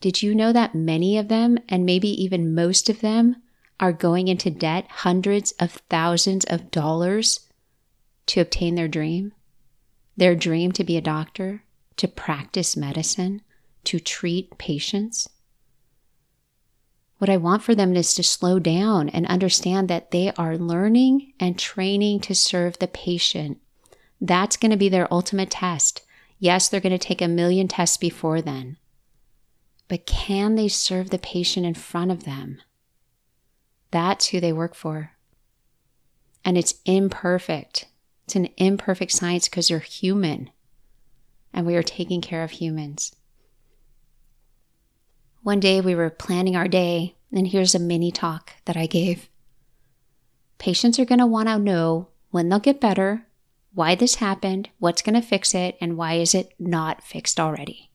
Did 0.00 0.22
you 0.22 0.34
know 0.34 0.52
that 0.52 0.74
many 0.74 1.16
of 1.16 1.28
them, 1.28 1.58
and 1.68 1.86
maybe 1.86 2.08
even 2.22 2.54
most 2.54 2.90
of 2.90 3.00
them, 3.00 3.36
are 3.80 3.92
going 3.92 4.28
into 4.28 4.50
debt 4.50 4.86
hundreds 4.88 5.52
of 5.52 5.72
thousands 5.88 6.44
of 6.44 6.70
dollars 6.70 7.40
to 8.26 8.40
obtain 8.40 8.74
their 8.74 8.88
dream? 8.88 9.32
Their 10.16 10.34
dream 10.34 10.72
to 10.72 10.84
be 10.84 10.96
a 10.96 11.02
doctor, 11.02 11.64
to 11.96 12.08
practice 12.08 12.76
medicine, 12.76 13.42
to 13.84 13.98
treat 13.98 14.56
patients. 14.58 15.28
What 17.18 17.30
I 17.30 17.36
want 17.36 17.62
for 17.62 17.74
them 17.74 17.96
is 17.96 18.14
to 18.14 18.22
slow 18.22 18.58
down 18.58 19.08
and 19.08 19.26
understand 19.26 19.88
that 19.88 20.10
they 20.10 20.32
are 20.36 20.58
learning 20.58 21.32
and 21.38 21.58
training 21.58 22.20
to 22.20 22.34
serve 22.34 22.78
the 22.78 22.88
patient. 22.88 23.58
That's 24.20 24.56
going 24.56 24.72
to 24.72 24.76
be 24.76 24.88
their 24.88 25.12
ultimate 25.12 25.50
test. 25.50 26.02
Yes, 26.38 26.68
they're 26.68 26.80
going 26.80 26.96
to 26.96 26.98
take 26.98 27.22
a 27.22 27.28
million 27.28 27.68
tests 27.68 27.96
before 27.96 28.42
then. 28.42 28.76
But 29.88 30.06
can 30.06 30.54
they 30.54 30.68
serve 30.68 31.10
the 31.10 31.18
patient 31.18 31.66
in 31.66 31.74
front 31.74 32.10
of 32.10 32.24
them? 32.24 32.60
That's 33.90 34.26
who 34.26 34.40
they 34.40 34.52
work 34.52 34.74
for. 34.74 35.12
And 36.44 36.58
it's 36.58 36.74
imperfect. 36.84 37.86
It's 38.24 38.36
an 38.36 38.48
imperfect 38.56 39.12
science 39.12 39.48
because 39.48 39.70
you're 39.70 39.80
human 39.80 40.50
and 41.52 41.66
we 41.66 41.76
are 41.76 41.82
taking 41.82 42.20
care 42.20 42.42
of 42.42 42.50
humans. 42.50 43.14
One 45.42 45.60
day 45.60 45.80
we 45.80 45.94
were 45.94 46.10
planning 46.10 46.56
our 46.56 46.68
day, 46.68 47.16
and 47.30 47.46
here's 47.46 47.74
a 47.74 47.78
mini 47.78 48.10
talk 48.10 48.54
that 48.64 48.76
I 48.76 48.86
gave. 48.86 49.28
Patients 50.58 50.98
are 50.98 51.04
going 51.04 51.18
to 51.18 51.26
want 51.26 51.48
to 51.48 51.58
know 51.58 52.08
when 52.30 52.48
they'll 52.48 52.58
get 52.58 52.80
better, 52.80 53.26
why 53.74 53.94
this 53.94 54.16
happened, 54.16 54.70
what's 54.78 55.02
going 55.02 55.14
to 55.14 55.26
fix 55.26 55.54
it, 55.54 55.76
and 55.80 55.96
why 55.96 56.14
is 56.14 56.34
it 56.34 56.54
not 56.58 57.02
fixed 57.02 57.38
already. 57.38 57.90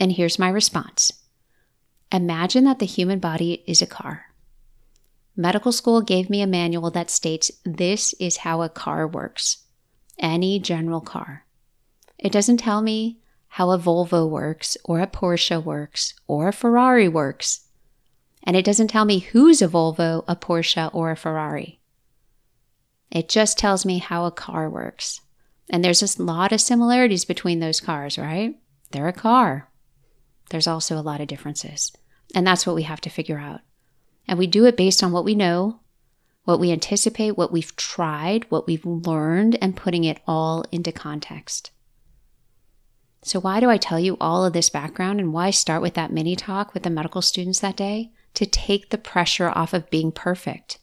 And 0.00 0.12
here's 0.12 0.38
my 0.38 0.48
response 0.48 1.12
Imagine 2.10 2.64
that 2.64 2.78
the 2.78 2.86
human 2.86 3.20
body 3.20 3.62
is 3.66 3.80
a 3.80 3.86
car. 3.86 4.31
Medical 5.36 5.72
school 5.72 6.02
gave 6.02 6.28
me 6.28 6.42
a 6.42 6.46
manual 6.46 6.90
that 6.90 7.10
states 7.10 7.50
this 7.64 8.14
is 8.14 8.38
how 8.38 8.62
a 8.62 8.68
car 8.68 9.06
works. 9.06 9.64
Any 10.18 10.58
general 10.58 11.00
car. 11.00 11.46
It 12.18 12.32
doesn't 12.32 12.58
tell 12.58 12.82
me 12.82 13.18
how 13.48 13.70
a 13.70 13.78
Volvo 13.78 14.28
works, 14.28 14.76
or 14.84 15.00
a 15.00 15.06
Porsche 15.06 15.62
works, 15.62 16.14
or 16.26 16.48
a 16.48 16.52
Ferrari 16.52 17.08
works. 17.08 17.66
And 18.44 18.56
it 18.56 18.64
doesn't 18.64 18.88
tell 18.88 19.04
me 19.04 19.18
who's 19.18 19.60
a 19.60 19.68
Volvo, 19.68 20.24
a 20.26 20.36
Porsche, 20.36 20.88
or 20.94 21.10
a 21.10 21.16
Ferrari. 21.16 21.78
It 23.10 23.28
just 23.28 23.58
tells 23.58 23.84
me 23.84 23.98
how 23.98 24.24
a 24.24 24.30
car 24.30 24.70
works. 24.70 25.20
And 25.68 25.84
there's 25.84 26.02
a 26.18 26.22
lot 26.22 26.52
of 26.52 26.60
similarities 26.60 27.24
between 27.24 27.60
those 27.60 27.80
cars, 27.80 28.16
right? 28.16 28.54
They're 28.90 29.08
a 29.08 29.12
car. 29.12 29.68
There's 30.50 30.66
also 30.66 30.96
a 30.98 31.02
lot 31.02 31.20
of 31.20 31.28
differences. 31.28 31.92
And 32.34 32.46
that's 32.46 32.66
what 32.66 32.76
we 32.76 32.82
have 32.84 33.00
to 33.02 33.10
figure 33.10 33.38
out. 33.38 33.60
And 34.26 34.38
we 34.38 34.46
do 34.46 34.64
it 34.66 34.76
based 34.76 35.02
on 35.02 35.12
what 35.12 35.24
we 35.24 35.34
know, 35.34 35.80
what 36.44 36.60
we 36.60 36.72
anticipate, 36.72 37.36
what 37.36 37.52
we've 37.52 37.74
tried, 37.76 38.46
what 38.50 38.66
we've 38.66 38.84
learned, 38.84 39.56
and 39.60 39.76
putting 39.76 40.04
it 40.04 40.20
all 40.26 40.64
into 40.72 40.92
context. 40.92 41.70
So, 43.24 43.40
why 43.40 43.60
do 43.60 43.70
I 43.70 43.76
tell 43.76 44.00
you 44.00 44.16
all 44.20 44.44
of 44.44 44.52
this 44.52 44.68
background 44.68 45.20
and 45.20 45.32
why 45.32 45.50
start 45.50 45.80
with 45.80 45.94
that 45.94 46.12
mini 46.12 46.34
talk 46.34 46.74
with 46.74 46.82
the 46.82 46.90
medical 46.90 47.22
students 47.22 47.60
that 47.60 47.76
day? 47.76 48.10
To 48.34 48.46
take 48.46 48.90
the 48.90 48.98
pressure 48.98 49.50
off 49.50 49.72
of 49.72 49.90
being 49.90 50.10
perfect. 50.10 50.78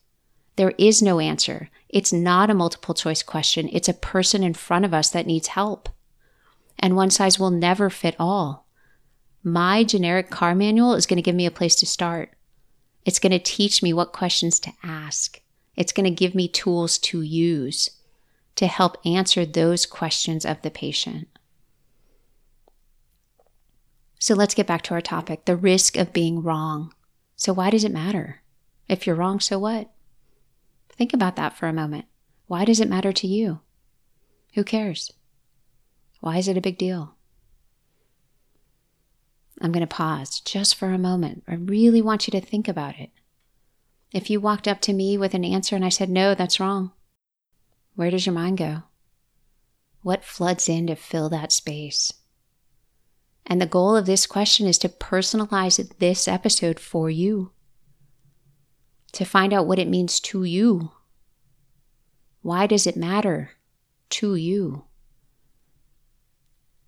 There 0.55 0.73
is 0.77 1.01
no 1.01 1.19
answer. 1.19 1.69
It's 1.89 2.13
not 2.13 2.49
a 2.49 2.53
multiple 2.53 2.93
choice 2.93 3.23
question. 3.23 3.69
It's 3.71 3.89
a 3.89 3.93
person 3.93 4.43
in 4.43 4.53
front 4.53 4.85
of 4.85 4.93
us 4.93 5.09
that 5.09 5.25
needs 5.25 5.47
help. 5.47 5.89
And 6.77 6.95
one 6.95 7.09
size 7.09 7.39
will 7.39 7.49
never 7.49 7.89
fit 7.89 8.15
all. 8.19 8.67
My 9.43 9.83
generic 9.83 10.29
car 10.29 10.53
manual 10.53 10.93
is 10.93 11.05
going 11.05 11.17
to 11.17 11.23
give 11.23 11.35
me 11.35 11.45
a 11.45 11.51
place 11.51 11.75
to 11.77 11.85
start. 11.85 12.31
It's 13.09 13.17
going 13.17 13.31
to 13.31 13.39
teach 13.39 13.81
me 13.81 13.91
what 13.91 14.13
questions 14.13 14.59
to 14.59 14.71
ask. 14.83 15.41
It's 15.75 15.91
going 15.91 16.03
to 16.03 16.11
give 16.11 16.35
me 16.35 16.47
tools 16.47 16.99
to 16.99 17.23
use 17.23 17.89
to 18.55 18.67
help 18.67 18.97
answer 19.03 19.47
those 19.47 19.87
questions 19.87 20.45
of 20.45 20.61
the 20.61 20.69
patient. 20.69 21.27
So 24.19 24.35
let's 24.35 24.53
get 24.53 24.67
back 24.67 24.83
to 24.83 24.93
our 24.93 25.01
topic 25.01 25.45
the 25.45 25.55
risk 25.55 25.97
of 25.97 26.13
being 26.13 26.43
wrong. 26.43 26.93
So, 27.35 27.51
why 27.51 27.71
does 27.71 27.83
it 27.83 27.91
matter? 27.91 28.43
If 28.87 29.07
you're 29.07 29.15
wrong, 29.15 29.39
so 29.39 29.57
what? 29.57 29.89
Think 30.89 31.11
about 31.11 31.35
that 31.35 31.57
for 31.57 31.65
a 31.65 31.73
moment. 31.73 32.05
Why 32.45 32.63
does 32.63 32.79
it 32.79 32.87
matter 32.87 33.11
to 33.11 33.25
you? 33.25 33.61
Who 34.53 34.63
cares? 34.63 35.11
Why 36.19 36.37
is 36.37 36.47
it 36.47 36.57
a 36.57 36.61
big 36.61 36.77
deal? 36.77 37.15
I'm 39.61 39.71
going 39.71 39.81
to 39.81 39.87
pause 39.87 40.39
just 40.39 40.75
for 40.75 40.91
a 40.91 40.97
moment. 40.97 41.43
I 41.47 41.55
really 41.55 42.01
want 42.01 42.27
you 42.27 42.31
to 42.31 42.45
think 42.45 42.67
about 42.67 42.97
it. 42.99 43.11
If 44.13 44.29
you 44.29 44.39
walked 44.39 44.67
up 44.67 44.81
to 44.81 44.93
me 44.93 45.17
with 45.17 45.33
an 45.33 45.45
answer 45.45 45.75
and 45.75 45.85
I 45.85 45.89
said, 45.89 46.09
no, 46.09 46.33
that's 46.33 46.59
wrong, 46.59 46.91
where 47.95 48.09
does 48.09 48.25
your 48.25 48.33
mind 48.33 48.57
go? 48.57 48.83
What 50.01 50.23
floods 50.23 50.69
in 50.69 50.87
to 50.87 50.95
fill 50.95 51.29
that 51.29 51.51
space? 51.51 52.13
And 53.45 53.61
the 53.61 53.65
goal 53.65 53.95
of 53.95 54.05
this 54.05 54.25
question 54.25 54.67
is 54.67 54.77
to 54.79 54.89
personalize 54.89 55.97
this 55.97 56.27
episode 56.27 56.79
for 56.79 57.09
you, 57.09 57.51
to 59.11 59.25
find 59.25 59.53
out 59.53 59.67
what 59.67 59.79
it 59.79 59.87
means 59.87 60.19
to 60.21 60.43
you. 60.43 60.91
Why 62.41 62.67
does 62.67 62.87
it 62.87 62.95
matter 62.95 63.51
to 64.11 64.35
you? 64.35 64.85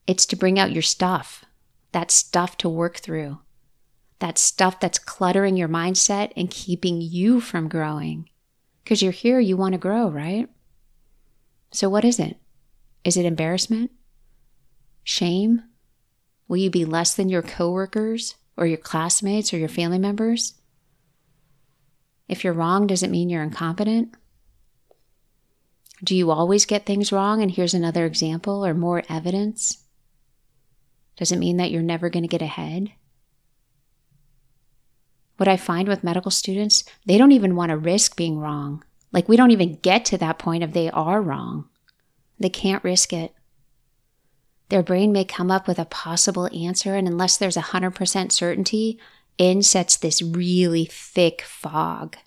It's 0.07 0.25
to 0.27 0.35
bring 0.35 0.57
out 0.57 0.71
your 0.71 0.81
stuff, 0.81 1.43
that 1.91 2.11
stuff 2.11 2.57
to 2.57 2.69
work 2.69 2.97
through, 2.97 3.39
that 4.19 4.37
stuff 4.37 4.79
that's 4.79 4.99
cluttering 4.99 5.57
your 5.57 5.67
mindset 5.67 6.31
and 6.35 6.49
keeping 6.49 7.01
you 7.01 7.41
from 7.41 7.67
growing. 7.67 8.29
Because 8.83 9.01
you're 9.01 9.11
here, 9.11 9.39
you 9.39 9.57
want 9.57 9.73
to 9.73 9.77
grow, 9.77 10.09
right? 10.09 10.49
So, 11.71 11.89
what 11.89 12.05
is 12.05 12.19
it? 12.19 12.37
Is 13.03 13.17
it 13.17 13.25
embarrassment? 13.25 13.91
Shame? 15.03 15.63
Will 16.47 16.57
you 16.57 16.69
be 16.69 16.85
less 16.85 17.13
than 17.13 17.29
your 17.29 17.41
coworkers 17.41 18.35
or 18.57 18.65
your 18.65 18.77
classmates 18.77 19.53
or 19.53 19.57
your 19.57 19.69
family 19.69 19.99
members? 19.99 20.55
If 22.27 22.43
you're 22.43 22.53
wrong, 22.53 22.87
does 22.87 23.03
it 23.03 23.09
mean 23.09 23.29
you're 23.29 23.43
incompetent? 23.43 24.15
Do 26.03 26.15
you 26.15 26.31
always 26.31 26.65
get 26.65 26.85
things 26.85 27.11
wrong? 27.11 27.41
And 27.41 27.51
here's 27.51 27.73
another 27.73 28.05
example 28.05 28.65
or 28.65 28.73
more 28.73 29.03
evidence. 29.09 29.80
Does 31.21 31.31
it 31.31 31.37
mean 31.37 31.57
that 31.57 31.69
you're 31.69 31.83
never 31.83 32.09
going 32.09 32.23
to 32.23 32.27
get 32.27 32.41
ahead? 32.41 32.93
What 35.37 35.47
I 35.47 35.55
find 35.55 35.87
with 35.87 36.03
medical 36.03 36.31
students, 36.31 36.83
they 37.05 37.19
don't 37.19 37.31
even 37.31 37.55
want 37.55 37.69
to 37.69 37.77
risk 37.77 38.17
being 38.17 38.39
wrong. 38.39 38.83
Like, 39.11 39.29
we 39.29 39.37
don't 39.37 39.51
even 39.51 39.75
get 39.83 40.03
to 40.05 40.17
that 40.17 40.39
point 40.39 40.63
if 40.63 40.73
they 40.73 40.89
are 40.89 41.21
wrong. 41.21 41.69
They 42.39 42.49
can't 42.49 42.83
risk 42.83 43.13
it. 43.13 43.35
Their 44.69 44.81
brain 44.81 45.11
may 45.11 45.23
come 45.23 45.51
up 45.51 45.67
with 45.67 45.77
a 45.77 45.85
possible 45.85 46.49
answer, 46.55 46.95
and 46.95 47.07
unless 47.07 47.37
there's 47.37 47.55
a 47.55 47.61
100% 47.61 48.31
certainty, 48.31 48.99
in 49.37 49.61
sets 49.61 49.97
this 49.97 50.23
really 50.23 50.85
thick 50.85 51.43
fog. 51.43 52.17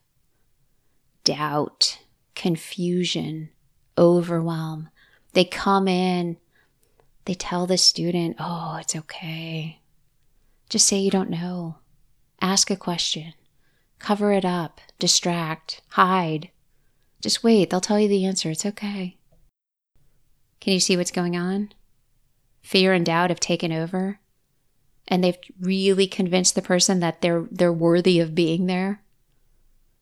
Doubt, 1.25 1.99
confusion, 2.37 3.49
overwhelm. 3.99 4.89
They 5.33 5.45
come 5.45 5.89
in, 5.89 6.37
they 7.25 7.35
tell 7.35 7.67
the 7.67 7.79
student, 7.79 8.37
oh, 8.39 8.79
it's 8.81 8.97
okay. 8.97 9.81
Just 10.69 10.87
say 10.87 10.99
you 10.99 11.11
don't 11.11 11.31
know. 11.31 11.77
Ask 12.41 12.71
a 12.71 12.77
question. 12.77 13.35
Cover 13.99 14.33
it 14.33 14.45
up, 14.45 14.81
distract, 14.99 15.81
hide. 15.91 16.51
Just 17.21 17.43
wait, 17.43 17.71
they'll 17.71 17.81
tell 17.81 17.99
you 17.99 18.09
the 18.09 18.25
answer. 18.25 18.51
It's 18.51 18.67
okay. 18.67 19.17
Can 20.61 20.73
you 20.73 20.81
see 20.81 20.97
what's 20.97 21.11
going 21.11 21.37
on? 21.37 21.71
fear 22.65 22.95
and 22.95 23.05
doubt 23.05 23.29
have 23.29 23.39
taken 23.39 23.71
over 23.71 24.19
and 25.07 25.23
they've 25.23 25.37
really 25.61 26.07
convinced 26.07 26.55
the 26.55 26.63
person 26.63 26.99
that 27.01 27.21
they're 27.21 27.47
they're 27.51 27.73
worthy 27.73 28.19
of 28.19 28.35
being 28.35 28.65
there 28.67 29.03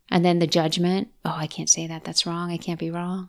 and 0.08 0.24
then 0.24 0.38
the 0.38 0.46
judgment 0.46 1.08
oh 1.24 1.34
i 1.36 1.48
can't 1.48 1.68
say 1.68 1.88
that 1.88 2.04
that's 2.04 2.24
wrong 2.24 2.52
i 2.52 2.56
can't 2.56 2.78
be 2.78 2.90
wrong 2.90 3.28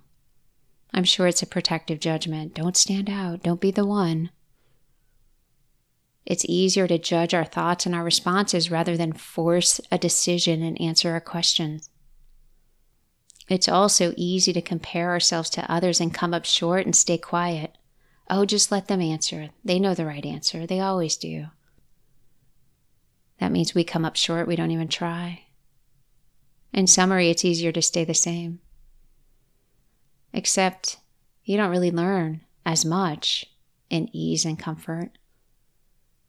i'm 0.93 1.03
sure 1.03 1.27
it's 1.27 1.41
a 1.41 1.47
protective 1.47 1.99
judgment 1.99 2.53
don't 2.53 2.77
stand 2.77 3.09
out 3.09 3.43
don't 3.43 3.61
be 3.61 3.71
the 3.71 3.85
one 3.85 4.29
it's 6.25 6.45
easier 6.47 6.87
to 6.87 6.97
judge 6.97 7.33
our 7.33 7.43
thoughts 7.43 7.85
and 7.85 7.93
our 7.93 8.03
responses 8.03 8.71
rather 8.71 8.95
than 8.95 9.11
force 9.11 9.81
a 9.91 9.97
decision 9.97 10.63
and 10.63 10.79
answer 10.79 11.11
our 11.11 11.21
questions 11.21 11.89
it's 13.49 13.67
also 13.67 14.13
easy 14.15 14.53
to 14.53 14.61
compare 14.61 15.09
ourselves 15.09 15.49
to 15.49 15.71
others 15.71 15.99
and 15.99 16.13
come 16.13 16.33
up 16.33 16.45
short 16.45 16.85
and 16.85 16.95
stay 16.95 17.17
quiet 17.17 17.77
Oh, 18.29 18.45
just 18.45 18.71
let 18.71 18.87
them 18.87 19.01
answer. 19.01 19.49
They 19.63 19.79
know 19.79 19.93
the 19.93 20.05
right 20.05 20.25
answer. 20.25 20.65
They 20.65 20.79
always 20.79 21.17
do. 21.17 21.47
That 23.39 23.51
means 23.51 23.75
we 23.75 23.83
come 23.83 24.05
up 24.05 24.15
short, 24.15 24.47
we 24.47 24.55
don't 24.55 24.71
even 24.71 24.87
try. 24.87 25.43
In 26.71 26.87
summary, 26.87 27.29
it's 27.29 27.45
easier 27.45 27.71
to 27.71 27.81
stay 27.81 28.03
the 28.05 28.13
same. 28.13 28.59
Except 30.33 30.97
you 31.43 31.57
don't 31.57 31.69
really 31.69 31.91
learn 31.91 32.41
as 32.65 32.83
much 32.83 33.45
in 33.89 34.09
ease 34.13 34.45
and 34.45 34.57
comfort. 34.57 35.11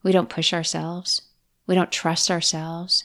We 0.03 0.13
don't 0.13 0.29
push 0.29 0.53
ourselves. 0.53 1.23
We 1.67 1.75
don't 1.75 1.91
trust 1.91 2.31
ourselves. 2.31 3.05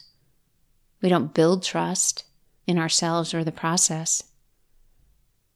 We 1.00 1.08
don't 1.08 1.32
build 1.32 1.62
trust 1.62 2.24
in 2.66 2.78
ourselves 2.78 3.32
or 3.32 3.42
the 3.42 3.52
process. 3.52 4.22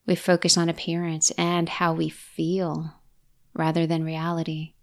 We 0.06 0.14
focus 0.14 0.56
on 0.56 0.68
appearance 0.68 1.30
and 1.32 1.68
how 1.68 1.92
we 1.92 2.08
feel 2.08 2.94
rather 3.52 3.86
than 3.86 4.04
reality. 4.04 4.74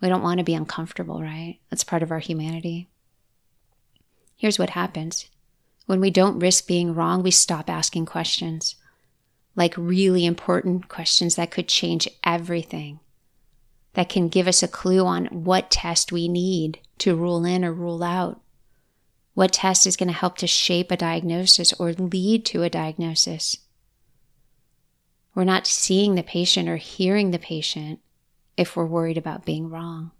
We 0.00 0.08
don't 0.08 0.22
want 0.22 0.38
to 0.38 0.44
be 0.44 0.54
uncomfortable, 0.54 1.22
right? 1.22 1.58
That's 1.70 1.84
part 1.84 2.02
of 2.02 2.10
our 2.10 2.18
humanity. 2.18 2.88
Here's 4.36 4.58
what 4.58 4.70
happens 4.70 5.26
when 5.86 6.00
we 6.00 6.10
don't 6.10 6.38
risk 6.38 6.66
being 6.68 6.94
wrong, 6.94 7.22
we 7.22 7.32
stop 7.32 7.68
asking 7.68 8.06
questions, 8.06 8.76
like 9.60 9.74
really 9.76 10.24
important 10.24 10.88
questions 10.88 11.36
that 11.36 11.50
could 11.50 11.68
change 11.68 12.08
everything, 12.24 12.98
that 13.92 14.08
can 14.08 14.30
give 14.30 14.48
us 14.48 14.62
a 14.62 14.68
clue 14.68 15.04
on 15.04 15.26
what 15.26 15.70
test 15.70 16.10
we 16.10 16.28
need 16.28 16.78
to 16.96 17.14
rule 17.14 17.44
in 17.44 17.62
or 17.62 17.70
rule 17.70 18.02
out. 18.02 18.40
What 19.34 19.52
test 19.52 19.86
is 19.86 19.98
going 19.98 20.06
to 20.06 20.14
help 20.14 20.38
to 20.38 20.46
shape 20.46 20.90
a 20.90 20.96
diagnosis 20.96 21.74
or 21.74 21.92
lead 21.92 22.46
to 22.46 22.62
a 22.62 22.70
diagnosis? 22.70 23.58
We're 25.34 25.44
not 25.44 25.66
seeing 25.66 26.14
the 26.14 26.22
patient 26.22 26.66
or 26.66 26.78
hearing 26.78 27.30
the 27.30 27.38
patient 27.38 28.00
if 28.56 28.74
we're 28.74 28.86
worried 28.86 29.18
about 29.18 29.44
being 29.44 29.68
wrong. 29.68 30.10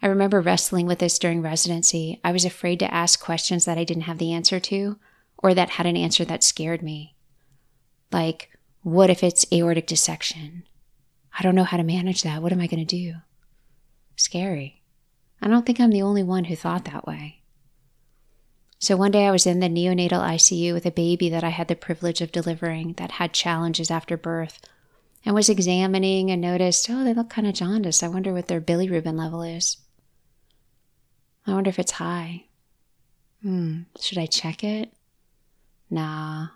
I 0.00 0.06
remember 0.06 0.40
wrestling 0.40 0.86
with 0.86 1.00
this 1.00 1.18
during 1.18 1.42
residency. 1.42 2.20
I 2.22 2.30
was 2.30 2.44
afraid 2.44 2.78
to 2.78 2.94
ask 2.94 3.20
questions 3.20 3.64
that 3.64 3.76
I 3.76 3.82
didn't 3.82 4.04
have 4.04 4.18
the 4.18 4.32
answer 4.32 4.60
to 4.60 5.00
or 5.38 5.52
that 5.52 5.70
had 5.70 5.86
an 5.86 5.96
answer 5.96 6.24
that 6.26 6.44
scared 6.44 6.80
me. 6.80 7.13
Like, 8.14 8.48
what 8.82 9.10
if 9.10 9.24
it's 9.24 9.44
aortic 9.52 9.88
dissection? 9.88 10.62
I 11.36 11.42
don't 11.42 11.56
know 11.56 11.64
how 11.64 11.78
to 11.78 11.82
manage 11.82 12.22
that. 12.22 12.42
What 12.42 12.52
am 12.52 12.60
I 12.60 12.68
going 12.68 12.86
to 12.86 12.96
do? 12.96 13.14
Scary. 14.14 14.82
I 15.42 15.48
don't 15.48 15.66
think 15.66 15.80
I'm 15.80 15.90
the 15.90 16.02
only 16.02 16.22
one 16.22 16.44
who 16.44 16.54
thought 16.54 16.84
that 16.84 17.08
way. 17.08 17.42
So 18.78 18.96
one 18.96 19.10
day 19.10 19.26
I 19.26 19.32
was 19.32 19.46
in 19.46 19.58
the 19.58 19.68
neonatal 19.68 20.22
ICU 20.22 20.72
with 20.72 20.86
a 20.86 20.92
baby 20.92 21.28
that 21.28 21.42
I 21.42 21.48
had 21.48 21.66
the 21.66 21.74
privilege 21.74 22.20
of 22.20 22.30
delivering 22.30 22.92
that 22.98 23.10
had 23.10 23.32
challenges 23.32 23.90
after 23.90 24.16
birth 24.16 24.60
and 25.24 25.34
was 25.34 25.48
examining 25.48 26.30
and 26.30 26.40
noticed, 26.40 26.88
oh, 26.88 27.02
they 27.02 27.14
look 27.14 27.30
kind 27.30 27.48
of 27.48 27.54
jaundiced. 27.54 28.04
I 28.04 28.08
wonder 28.08 28.32
what 28.32 28.46
their 28.46 28.60
bilirubin 28.60 29.18
level 29.18 29.42
is. 29.42 29.78
I 31.48 31.52
wonder 31.52 31.68
if 31.68 31.80
it's 31.80 31.90
high. 31.90 32.44
Hmm, 33.42 33.80
should 34.00 34.18
I 34.18 34.26
check 34.26 34.62
it? 34.62 34.92
Nah. 35.90 36.50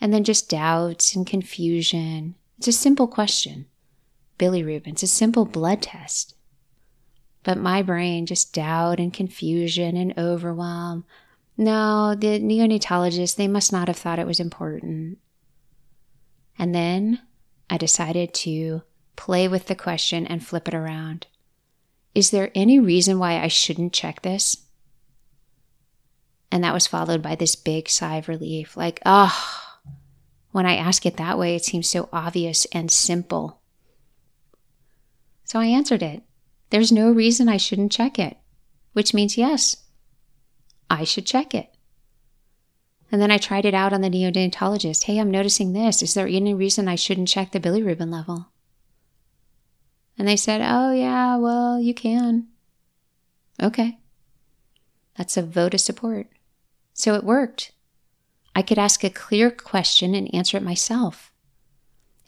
And 0.00 0.12
then 0.12 0.24
just 0.24 0.48
doubts 0.48 1.14
and 1.14 1.26
confusion. 1.26 2.36
It's 2.58 2.68
a 2.68 2.72
simple 2.72 3.08
question. 3.08 3.66
Bilirubin, 4.38 4.92
it's 4.92 5.02
a 5.02 5.08
simple 5.08 5.44
blood 5.44 5.82
test. 5.82 6.34
But 7.42 7.58
my 7.58 7.82
brain 7.82 8.26
just 8.26 8.52
doubt 8.52 9.00
and 9.00 9.12
confusion 9.12 9.96
and 9.96 10.16
overwhelm. 10.18 11.04
No, 11.56 12.14
the 12.14 12.38
neonatologist, 12.38 13.36
they 13.36 13.48
must 13.48 13.72
not 13.72 13.88
have 13.88 13.96
thought 13.96 14.20
it 14.20 14.26
was 14.26 14.38
important. 14.38 15.18
And 16.58 16.74
then 16.74 17.20
I 17.68 17.78
decided 17.78 18.32
to 18.34 18.82
play 19.16 19.48
with 19.48 19.66
the 19.66 19.74
question 19.74 20.26
and 20.26 20.44
flip 20.44 20.68
it 20.68 20.74
around. 20.74 21.26
Is 22.14 22.30
there 22.30 22.50
any 22.54 22.78
reason 22.78 23.18
why 23.18 23.40
I 23.40 23.48
shouldn't 23.48 23.92
check 23.92 24.22
this? 24.22 24.56
And 26.50 26.64
that 26.64 26.74
was 26.74 26.86
followed 26.86 27.22
by 27.22 27.34
this 27.34 27.56
big 27.56 27.88
sigh 27.88 28.16
of 28.16 28.28
relief 28.28 28.76
like, 28.76 29.00
oh, 29.04 29.67
when 30.58 30.66
I 30.66 30.74
ask 30.74 31.06
it 31.06 31.18
that 31.18 31.38
way, 31.38 31.54
it 31.54 31.64
seems 31.64 31.88
so 31.88 32.08
obvious 32.12 32.64
and 32.72 32.90
simple. 32.90 33.60
So 35.44 35.60
I 35.60 35.66
answered 35.66 36.02
it. 36.02 36.24
There's 36.70 36.90
no 36.90 37.12
reason 37.12 37.48
I 37.48 37.58
shouldn't 37.58 37.92
check 37.92 38.18
it, 38.18 38.36
which 38.92 39.14
means 39.14 39.38
yes, 39.38 39.76
I 40.90 41.04
should 41.04 41.26
check 41.26 41.54
it. 41.54 41.72
And 43.12 43.22
then 43.22 43.30
I 43.30 43.38
tried 43.38 43.66
it 43.66 43.72
out 43.72 43.92
on 43.92 44.00
the 44.00 44.10
neonatologist. 44.10 45.04
Hey, 45.04 45.20
I'm 45.20 45.30
noticing 45.30 45.74
this. 45.74 46.02
Is 46.02 46.14
there 46.14 46.26
any 46.26 46.54
reason 46.54 46.88
I 46.88 46.96
shouldn't 46.96 47.28
check 47.28 47.52
the 47.52 47.60
bilirubin 47.60 48.12
level? 48.12 48.48
And 50.18 50.26
they 50.26 50.34
said, 50.34 50.60
Oh, 50.60 50.90
yeah, 50.90 51.36
well, 51.36 51.80
you 51.80 51.94
can. 51.94 52.48
Okay. 53.62 53.98
That's 55.16 55.36
a 55.36 55.42
vote 55.42 55.74
of 55.74 55.80
support. 55.80 56.26
So 56.94 57.14
it 57.14 57.22
worked. 57.22 57.70
I 58.58 58.62
could 58.62 58.76
ask 58.76 59.04
a 59.04 59.08
clear 59.08 59.52
question 59.52 60.16
and 60.16 60.34
answer 60.34 60.56
it 60.56 60.64
myself. 60.64 61.30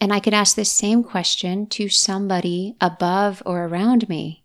And 0.00 0.12
I 0.12 0.20
could 0.20 0.32
ask 0.32 0.54
the 0.54 0.64
same 0.64 1.02
question 1.02 1.66
to 1.70 1.88
somebody 1.88 2.76
above 2.80 3.42
or 3.44 3.64
around 3.64 4.08
me. 4.08 4.44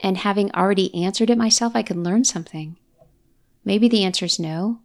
And 0.00 0.16
having 0.16 0.50
already 0.52 0.94
answered 0.94 1.28
it 1.28 1.36
myself, 1.36 1.76
I 1.76 1.82
could 1.82 1.98
learn 1.98 2.24
something. 2.24 2.78
Maybe 3.62 3.90
the 3.90 4.04
answer 4.04 4.24
is 4.24 4.38
no. 4.38 4.80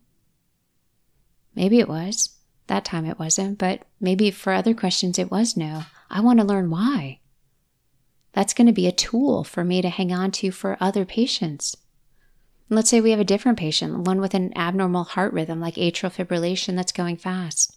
Maybe 1.56 1.80
it 1.80 1.88
was. 1.88 2.36
That 2.68 2.84
time 2.84 3.06
it 3.06 3.18
wasn't, 3.18 3.58
but 3.58 3.84
maybe 4.02 4.32
for 4.32 4.52
other 4.52 4.74
questions 4.74 5.18
it 5.18 5.32
was 5.32 5.56
no. 5.56 5.84
I 6.10 6.20
want 6.20 6.40
to 6.42 6.46
learn 6.46 6.70
why. 6.70 7.22
That's 8.34 8.54
going 8.54 8.68
to 8.68 8.74
be 8.74 8.88
a 8.88 8.92
tool 8.92 9.46
for 9.46 9.64
me 9.64 9.82
to 9.82 9.88
hang 9.88 10.12
on 10.12 10.32
to 10.32 10.52
for 10.52 10.75
other 10.82 11.06
patients. 11.06 11.78
Let's 12.70 12.90
say 12.90 13.00
we 13.00 13.12
have 13.12 13.20
a 13.20 13.26
different 13.26 13.60
patient, 13.60 14.00
one 14.00 14.20
with 14.20 14.34
an 14.34 14.56
abnormal 14.58 15.04
heart 15.04 15.34
rhythm 15.34 15.60
like 15.60 15.76
atrial 15.76 16.12
fibrillation 16.12 16.76
that's 16.76 16.92
going 16.92 17.18
fast. 17.18 17.76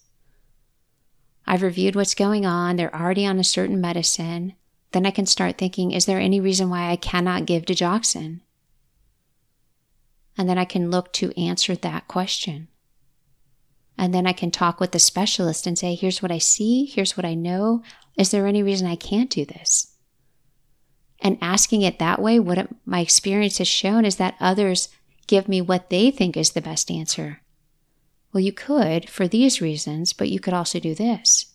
I've 1.46 1.62
reviewed 1.62 1.96
what's 1.96 2.14
going 2.14 2.44
on, 2.46 2.76
they're 2.76 2.94
already 2.94 3.26
on 3.26 3.38
a 3.38 3.44
certain 3.44 3.80
medicine. 3.80 4.54
Then 4.92 5.04
I 5.04 5.10
can 5.10 5.26
start 5.26 5.58
thinking, 5.58 5.92
is 5.92 6.06
there 6.06 6.18
any 6.18 6.40
reason 6.40 6.70
why 6.70 6.90
I 6.90 6.96
cannot 6.96 7.46
give 7.46 7.64
digoxin? 7.64 8.40
And 10.36 10.48
then 10.48 10.56
I 10.56 10.64
can 10.64 10.90
look 10.90 11.12
to 11.14 11.38
answer 11.38 11.74
that 11.76 12.08
question. 12.08 12.68
And 13.98 14.14
then 14.14 14.26
I 14.26 14.32
can 14.32 14.50
talk 14.50 14.78
with 14.78 14.92
the 14.92 14.98
specialist 14.98 15.66
and 15.66 15.76
say, 15.76 15.94
here's 15.94 16.22
what 16.22 16.30
I 16.30 16.38
see, 16.38 16.86
here's 16.86 17.16
what 17.16 17.26
I 17.26 17.34
know. 17.34 17.82
Is 18.16 18.30
there 18.30 18.46
any 18.46 18.62
reason 18.62 18.86
I 18.86 18.96
can't 18.96 19.28
do 19.28 19.44
this? 19.44 19.97
And 21.20 21.38
asking 21.40 21.82
it 21.82 21.98
that 21.98 22.20
way, 22.20 22.38
what 22.38 22.58
it, 22.58 22.68
my 22.86 23.00
experience 23.00 23.58
has 23.58 23.68
shown 23.68 24.04
is 24.04 24.16
that 24.16 24.36
others 24.40 24.88
give 25.26 25.48
me 25.48 25.60
what 25.60 25.90
they 25.90 26.10
think 26.10 26.36
is 26.36 26.52
the 26.52 26.60
best 26.60 26.90
answer. 26.90 27.40
Well, 28.32 28.42
you 28.42 28.52
could 28.52 29.08
for 29.08 29.26
these 29.26 29.60
reasons, 29.60 30.12
but 30.12 30.28
you 30.28 30.38
could 30.38 30.54
also 30.54 30.78
do 30.78 30.94
this. 30.94 31.46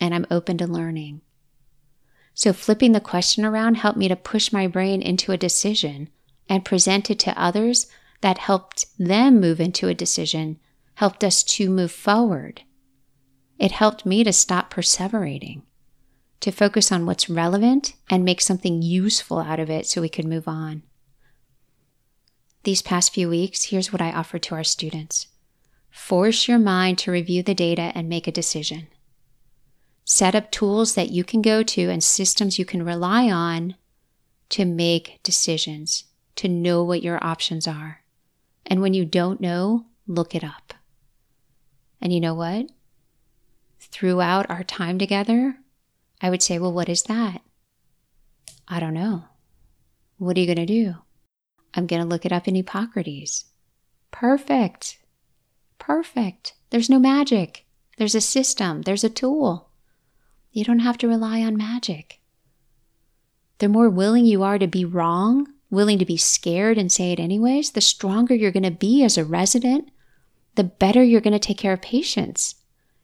And 0.00 0.14
I'm 0.14 0.26
open 0.30 0.56
to 0.58 0.66
learning. 0.66 1.20
So 2.34 2.52
flipping 2.52 2.92
the 2.92 3.00
question 3.00 3.44
around 3.44 3.76
helped 3.76 3.98
me 3.98 4.08
to 4.08 4.16
push 4.16 4.52
my 4.52 4.66
brain 4.66 5.02
into 5.02 5.32
a 5.32 5.36
decision 5.36 6.08
and 6.48 6.64
present 6.64 7.10
it 7.10 7.18
to 7.20 7.40
others 7.40 7.86
that 8.20 8.38
helped 8.38 8.86
them 8.98 9.40
move 9.40 9.60
into 9.60 9.88
a 9.88 9.94
decision 9.94 10.58
helped 10.94 11.24
us 11.24 11.42
to 11.42 11.70
move 11.70 11.92
forward. 11.92 12.62
It 13.58 13.72
helped 13.72 14.06
me 14.06 14.24
to 14.24 14.32
stop 14.32 14.72
perseverating, 14.72 15.62
to 16.40 16.50
focus 16.50 16.90
on 16.90 17.06
what's 17.06 17.28
relevant 17.28 17.94
and 18.08 18.24
make 18.24 18.40
something 18.40 18.82
useful 18.82 19.38
out 19.38 19.60
of 19.60 19.70
it 19.70 19.86
so 19.86 20.00
we 20.00 20.08
could 20.08 20.24
move 20.24 20.48
on. 20.48 20.82
These 22.64 22.82
past 22.82 23.12
few 23.14 23.28
weeks, 23.28 23.64
here's 23.64 23.92
what 23.92 24.02
I 24.02 24.12
offer 24.12 24.38
to 24.38 24.54
our 24.54 24.64
students 24.64 25.28
force 25.90 26.46
your 26.46 26.58
mind 26.58 26.98
to 26.98 27.10
review 27.10 27.42
the 27.42 27.54
data 27.54 27.90
and 27.94 28.08
make 28.08 28.26
a 28.28 28.32
decision. 28.32 28.86
Set 30.04 30.34
up 30.34 30.50
tools 30.50 30.94
that 30.94 31.10
you 31.10 31.24
can 31.24 31.42
go 31.42 31.62
to 31.62 31.88
and 31.88 32.02
systems 32.02 32.58
you 32.58 32.64
can 32.64 32.84
rely 32.84 33.30
on 33.30 33.74
to 34.50 34.64
make 34.64 35.20
decisions, 35.22 36.04
to 36.36 36.48
know 36.48 36.82
what 36.82 37.02
your 37.02 37.22
options 37.24 37.66
are. 37.66 38.02
And 38.66 38.80
when 38.80 38.94
you 38.94 39.04
don't 39.04 39.40
know, 39.40 39.86
look 40.06 40.34
it 40.34 40.44
up. 40.44 40.74
And 42.00 42.12
you 42.12 42.20
know 42.20 42.34
what? 42.34 42.70
Throughout 43.78 44.48
our 44.48 44.64
time 44.64 44.98
together, 44.98 45.56
I 46.20 46.30
would 46.30 46.42
say, 46.42 46.58
Well, 46.58 46.72
what 46.72 46.88
is 46.88 47.04
that? 47.04 47.42
I 48.68 48.80
don't 48.80 48.94
know. 48.94 49.24
What 50.18 50.36
are 50.36 50.40
you 50.40 50.46
going 50.46 50.66
to 50.66 50.66
do? 50.66 50.94
I'm 51.74 51.86
going 51.86 52.02
to 52.02 52.08
look 52.08 52.26
it 52.26 52.32
up 52.32 52.46
in 52.46 52.56
Epocrates. 52.56 53.44
Perfect. 54.10 54.98
Perfect. 55.78 56.54
There's 56.70 56.90
no 56.90 56.98
magic. 56.98 57.64
There's 57.96 58.14
a 58.14 58.20
system. 58.20 58.82
There's 58.82 59.04
a 59.04 59.10
tool. 59.10 59.70
You 60.52 60.64
don't 60.64 60.80
have 60.80 60.98
to 60.98 61.08
rely 61.08 61.40
on 61.40 61.56
magic. 61.56 62.20
The 63.58 63.68
more 63.68 63.88
willing 63.88 64.24
you 64.24 64.42
are 64.42 64.58
to 64.58 64.66
be 64.66 64.84
wrong, 64.84 65.46
willing 65.70 65.98
to 65.98 66.04
be 66.04 66.16
scared 66.16 66.76
and 66.76 66.90
say 66.90 67.12
it 67.12 67.20
anyways, 67.20 67.72
the 67.72 67.80
stronger 67.80 68.34
you're 68.34 68.50
going 68.50 68.62
to 68.62 68.70
be 68.70 69.04
as 69.04 69.16
a 69.16 69.24
resident 69.24 69.90
the 70.54 70.64
better 70.64 71.02
you're 71.02 71.20
going 71.20 71.32
to 71.32 71.38
take 71.38 71.58
care 71.58 71.72
of 71.72 71.82
patients 71.82 72.56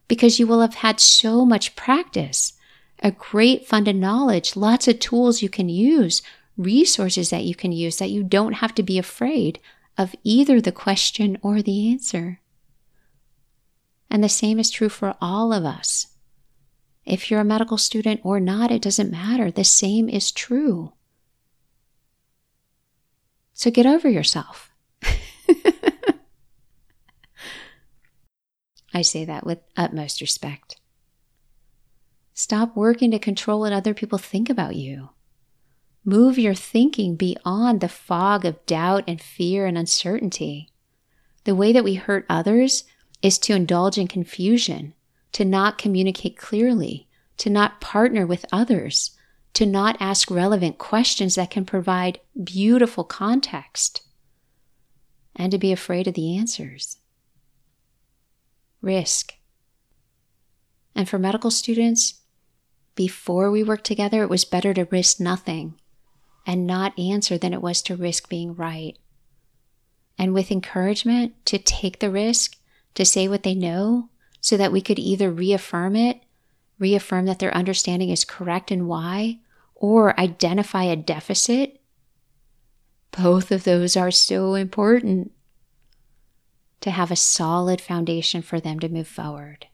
because 0.07 0.39
you 0.39 0.47
will 0.47 0.61
have 0.61 0.75
had 0.75 0.99
so 0.99 1.45
much 1.45 1.75
practice, 1.75 2.53
a 3.03 3.11
great 3.11 3.67
fund 3.67 3.87
of 3.87 3.95
knowledge, 3.95 4.55
lots 4.55 4.87
of 4.87 4.99
tools 4.99 5.41
you 5.41 5.49
can 5.49 5.69
use, 5.69 6.21
resources 6.57 7.29
that 7.29 7.43
you 7.43 7.55
can 7.55 7.71
use 7.71 7.97
that 7.97 8.09
you 8.09 8.23
don't 8.23 8.53
have 8.53 8.73
to 8.75 8.83
be 8.83 8.97
afraid 8.97 9.59
of 9.97 10.15
either 10.23 10.59
the 10.59 10.71
question 10.71 11.37
or 11.41 11.61
the 11.61 11.91
answer. 11.91 12.39
And 14.09 14.23
the 14.23 14.29
same 14.29 14.59
is 14.59 14.71
true 14.71 14.89
for 14.89 15.15
all 15.21 15.51
of 15.53 15.65
us. 15.65 16.07
If 17.05 17.29
you're 17.29 17.41
a 17.41 17.45
medical 17.45 17.77
student 17.77 18.21
or 18.23 18.39
not, 18.39 18.71
it 18.71 18.81
doesn't 18.81 19.11
matter. 19.11 19.51
The 19.51 19.63
same 19.63 20.09
is 20.09 20.31
true. 20.31 20.93
So 23.53 23.71
get 23.71 23.85
over 23.85 24.09
yourself. 24.09 24.71
I 28.93 29.01
say 29.01 29.25
that 29.25 29.45
with 29.45 29.59
utmost 29.75 30.21
respect. 30.21 30.76
Stop 32.37 32.75
working 32.75 33.09
to 33.09 33.17
control 33.17 33.61
what 33.61 33.73
other 33.73 33.95
people 33.95 34.19
think 34.19 34.47
about 34.47 34.75
you. 34.75 35.09
Move 36.05 36.37
your 36.37 36.53
thinking 36.53 37.15
beyond 37.15 37.81
the 37.81 37.89
fog 37.89 38.45
of 38.45 38.63
doubt 38.67 39.03
and 39.07 39.19
fear 39.19 39.65
and 39.65 39.75
uncertainty. 39.75 40.69
The 41.45 41.55
way 41.55 41.73
that 41.73 41.83
we 41.83 41.95
hurt 41.95 42.27
others 42.29 42.83
is 43.23 43.39
to 43.39 43.55
indulge 43.55 43.97
in 43.97 44.07
confusion, 44.07 44.93
to 45.31 45.43
not 45.43 45.79
communicate 45.79 46.37
clearly, 46.37 47.07
to 47.37 47.49
not 47.49 47.81
partner 47.81 48.27
with 48.27 48.45
others, 48.51 49.17
to 49.53 49.65
not 49.65 49.97
ask 49.99 50.29
relevant 50.29 50.77
questions 50.77 51.33
that 51.33 51.49
can 51.49 51.65
provide 51.65 52.19
beautiful 52.43 53.03
context, 53.03 54.03
and 55.35 55.51
to 55.51 55.57
be 55.57 55.71
afraid 55.71 56.07
of 56.07 56.13
the 56.13 56.37
answers 56.37 56.97
risk. 58.79 59.33
And 60.93 61.09
for 61.09 61.17
medical 61.17 61.49
students, 61.49 62.21
before 62.97 63.49
we 63.49 63.63
worked 63.63 63.85
together, 63.85 64.23
it 64.23 64.29
was 64.29 64.43
better 64.43 64.73
to 64.73 64.87
risk 64.91 65.21
nothing 65.21 65.75
and 66.45 66.67
not 66.67 66.97
answer 66.99 67.37
than 67.37 67.53
it 67.53 67.61
was 67.61 67.81
to 67.83 67.95
risk 67.95 68.27
being 68.27 68.55
right. 68.55 68.97
And 70.17 70.33
with 70.33 70.51
encouragement 70.51 71.45
to 71.45 71.59
take 71.59 71.99
the 71.99 72.09
risk, 72.09 72.57
to 72.95 73.05
say 73.05 73.27
what 73.27 73.43
they 73.43 73.53
know, 73.53 74.09
so 74.41 74.57
that 74.57 74.71
we 74.71 74.81
could 74.81 74.97
either 74.97 75.31
reaffirm 75.31 75.95
it, 75.95 76.23
reaffirm 76.79 77.25
that 77.25 77.39
their 77.39 77.53
understanding 77.53 78.09
is 78.09 78.25
correct 78.25 78.71
and 78.71 78.87
why, 78.87 79.39
or 79.75 80.19
identify 80.19 80.83
a 80.83 80.95
deficit. 80.95 81.79
Both 83.11 83.51
of 83.51 83.63
those 83.63 83.95
are 83.95 84.11
so 84.11 84.55
important 84.55 85.31
to 86.81 86.91
have 86.91 87.11
a 87.11 87.15
solid 87.15 87.79
foundation 87.79 88.41
for 88.41 88.59
them 88.59 88.79
to 88.79 88.89
move 88.89 89.07
forward. 89.07 89.67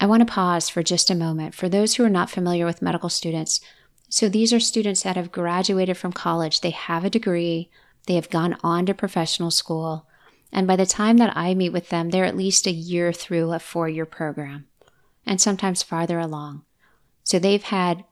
I 0.00 0.06
want 0.06 0.26
to 0.26 0.32
pause 0.32 0.68
for 0.68 0.82
just 0.82 1.10
a 1.10 1.14
moment 1.14 1.54
for 1.54 1.68
those 1.68 1.94
who 1.94 2.04
are 2.04 2.10
not 2.10 2.30
familiar 2.30 2.64
with 2.64 2.82
medical 2.82 3.08
students. 3.08 3.60
So, 4.08 4.28
these 4.28 4.52
are 4.52 4.60
students 4.60 5.02
that 5.02 5.16
have 5.16 5.32
graduated 5.32 5.96
from 5.96 6.12
college, 6.12 6.60
they 6.60 6.70
have 6.70 7.04
a 7.04 7.10
degree, 7.10 7.70
they 8.06 8.14
have 8.14 8.30
gone 8.30 8.56
on 8.62 8.86
to 8.86 8.94
professional 8.94 9.50
school, 9.50 10.06
And 10.50 10.66
by 10.66 10.76
the 10.76 10.86
time 10.86 11.18
that 11.18 11.36
I 11.36 11.52
meet 11.52 11.74
with 11.74 11.90
them, 11.90 12.08
they're 12.08 12.24
at 12.24 12.36
least 12.36 12.66
a 12.66 12.70
year 12.70 13.12
through 13.12 13.52
a 13.52 13.58
four 13.58 13.88
year 13.88 14.06
program 14.06 14.66
and 15.26 15.40
sometimes 15.40 15.82
farther 15.82 16.18
along. 16.18 16.64
So 17.22 17.38
they've 17.38 17.62
had 17.62 18.04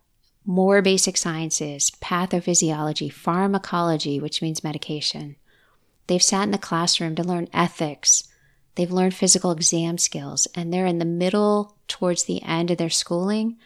more 0.45 0.83
basic 0.83 1.17
sciences, 1.17 1.91
pathophysiology, 2.03 3.11
pharmacology, 3.11 4.21
which 4.21 4.43
means 4.43 4.63
medication. 4.63 5.37
They've 6.07 6.23
sat 6.23 6.45
in 6.45 6.51
the 6.51 6.59
classroom 6.59 7.15
to 7.17 7.25
learn 7.25 7.49
ethics. 7.53 8.25
They've 8.77 8.93
learned 8.93 9.15
physical 9.15 9.51
exam 9.51 9.99
skills, 9.99 10.47
and 10.55 10.73
they're 10.73 10.87
in 10.87 10.99
the 10.99 11.05
middle 11.05 11.77
towards 11.89 12.25
the 12.25 12.43
end 12.43 12.71
of 12.71 12.79
their 12.79 12.91
schooling 12.91 13.57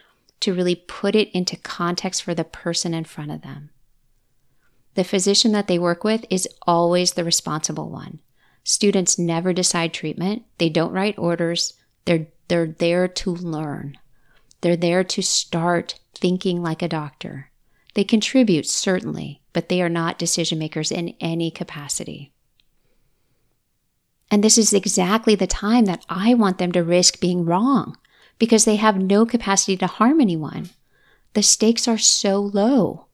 to 0.40 0.54
really 0.54 0.76
put 0.76 1.14
it 1.14 1.30
into 1.32 1.56
context 1.56 2.22
for 2.22 2.34
the 2.34 2.44
person 2.44 2.94
in 2.94 3.04
front 3.04 3.30
of 3.30 3.42
them. 3.42 3.70
The 4.94 5.04
physician 5.04 5.52
that 5.52 5.66
they 5.66 5.78
work 5.78 6.04
with 6.04 6.24
is 6.30 6.48
always 6.62 7.12
the 7.12 7.24
responsible 7.24 7.90
one. 7.90 8.20
Students 8.64 9.18
never 9.18 9.52
decide 9.52 9.92
treatment. 9.92 10.44
They 10.58 10.68
don't 10.68 10.92
write 10.92 11.18
orders. 11.18 11.74
They're, 12.04 12.28
they're 12.48 12.66
there 12.66 13.08
to 13.08 13.34
learn. 13.34 13.98
They're 14.60 14.76
there 14.76 15.04
to 15.04 15.22
start 15.22 15.98
thinking 16.14 16.62
like 16.62 16.82
a 16.82 16.88
doctor. 16.88 17.50
They 17.94 18.04
contribute, 18.04 18.66
certainly, 18.66 19.42
but 19.52 19.68
they 19.68 19.82
are 19.82 19.88
not 19.88 20.18
decision 20.18 20.58
makers 20.58 20.92
in 20.92 21.14
any 21.20 21.50
capacity. 21.50 22.32
And 24.30 24.44
this 24.44 24.56
is 24.56 24.72
exactly 24.72 25.34
the 25.34 25.46
time 25.46 25.86
that 25.86 26.04
I 26.08 26.34
want 26.34 26.58
them 26.58 26.72
to 26.72 26.84
risk 26.84 27.20
being 27.20 27.44
wrong 27.44 27.96
because 28.38 28.64
they 28.64 28.76
have 28.76 28.96
no 28.96 29.26
capacity 29.26 29.76
to 29.78 29.86
harm 29.86 30.20
anyone. 30.20 30.70
The 31.34 31.42
stakes 31.42 31.88
are 31.88 31.98
so 31.98 32.40
low. 32.40 33.06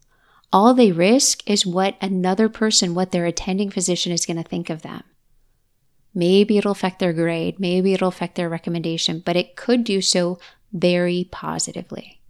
All 0.53 0.75
they 0.75 0.93
risk 0.93 1.43
is 1.49 1.67
what 1.67 1.97
another 2.01 2.49
person, 2.49 2.95
what 2.95 3.13
their 3.13 3.27
attending 3.27 3.71
physician 3.71 4.13
is 4.13 4.27
going 4.27 4.37
to 4.37 4.49
think 4.49 4.71
of 4.71 4.83
them. 4.83 5.03
Maybe 6.15 6.57
it'll 6.57 6.73
affect 6.73 6.99
their 6.99 7.13
grade, 7.13 7.61
maybe 7.61 7.93
it'll 7.93 8.09
affect 8.09 8.37
their 8.37 8.49
recommendation, 8.49 9.23
but 9.25 9.37
it 9.37 9.57
could 9.57 9.85
do 9.85 10.01
so 10.01 10.39
very 10.73 11.29
positively. 11.31 12.21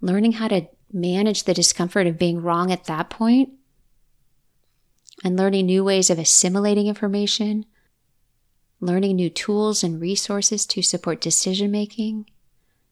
Learning 0.00 0.32
how 0.32 0.48
to 0.48 0.68
manage 0.92 1.44
the 1.44 1.54
discomfort 1.54 2.06
of 2.06 2.18
being 2.18 2.42
wrong 2.42 2.72
at 2.72 2.84
that 2.84 3.10
point 3.10 3.50
and 5.24 5.36
learning 5.36 5.66
new 5.66 5.84
ways 5.84 6.10
of 6.10 6.18
assimilating 6.18 6.86
information, 6.86 7.64
learning 8.80 9.16
new 9.16 9.30
tools 9.30 9.82
and 9.82 10.00
resources 10.00 10.66
to 10.66 10.82
support 10.82 11.20
decision 11.20 11.70
making. 11.70 12.26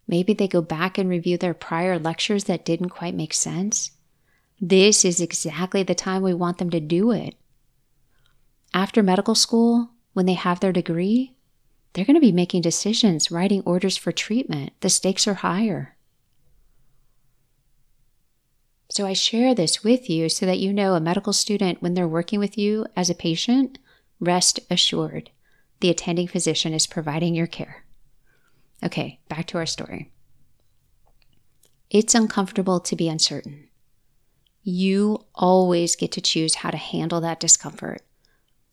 Maybe 0.08 0.34
they 0.34 0.48
go 0.48 0.62
back 0.62 0.98
and 0.98 1.08
review 1.08 1.38
their 1.38 1.54
prior 1.54 1.98
lectures 1.98 2.44
that 2.44 2.64
didn't 2.64 2.90
quite 2.90 3.14
make 3.14 3.34
sense. 3.34 3.92
This 4.60 5.04
is 5.04 5.20
exactly 5.20 5.82
the 5.82 5.94
time 5.94 6.22
we 6.22 6.34
want 6.34 6.58
them 6.58 6.70
to 6.70 6.80
do 6.80 7.10
it 7.10 7.36
after 8.76 9.02
medical 9.02 9.34
school, 9.34 9.88
when 10.12 10.26
they 10.26 10.34
have 10.34 10.60
their 10.60 10.70
degree, 10.70 11.34
they're 11.92 12.04
going 12.04 12.14
to 12.14 12.20
be 12.20 12.30
making 12.30 12.60
decisions, 12.60 13.30
writing 13.30 13.62
orders 13.64 13.96
for 13.96 14.12
treatment. 14.12 14.72
The 14.80 14.90
stakes 14.90 15.26
are 15.26 15.34
higher. 15.34 15.95
So 18.96 19.04
I 19.04 19.12
share 19.12 19.54
this 19.54 19.84
with 19.84 20.08
you 20.08 20.30
so 20.30 20.46
that 20.46 20.58
you 20.58 20.72
know 20.72 20.94
a 20.94 21.00
medical 21.00 21.34
student, 21.34 21.82
when 21.82 21.92
they're 21.92 22.08
working 22.08 22.38
with 22.38 22.56
you 22.56 22.86
as 22.96 23.10
a 23.10 23.14
patient, 23.14 23.76
rest 24.20 24.58
assured 24.70 25.28
the 25.80 25.90
attending 25.90 26.26
physician 26.26 26.72
is 26.72 26.86
providing 26.86 27.34
your 27.34 27.46
care. 27.46 27.84
Okay, 28.82 29.20
back 29.28 29.48
to 29.48 29.58
our 29.58 29.66
story. 29.66 30.12
It's 31.90 32.14
uncomfortable 32.14 32.80
to 32.80 32.96
be 32.96 33.06
uncertain. 33.06 33.68
You 34.62 35.26
always 35.34 35.94
get 35.94 36.10
to 36.12 36.22
choose 36.22 36.54
how 36.54 36.70
to 36.70 36.78
handle 36.78 37.20
that 37.20 37.38
discomfort. 37.38 38.00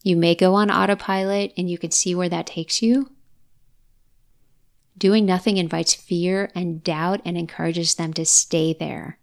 You 0.04 0.16
may 0.16 0.36
go 0.36 0.54
on 0.54 0.72
autopilot 0.72 1.52
and 1.58 1.70
you 1.70 1.78
can 1.78 1.92
see 1.92 2.16
where 2.16 2.30
that 2.30 2.48
takes 2.48 2.82
you. 2.82 3.12
Doing 4.98 5.26
nothing 5.26 5.58
invites 5.58 5.94
fear 5.94 6.50
and 6.56 6.82
doubt 6.82 7.20
and 7.26 7.38
encourages 7.38 7.96
them 7.96 8.14
to 8.14 8.24
stay 8.24 8.72
there. 8.72 9.20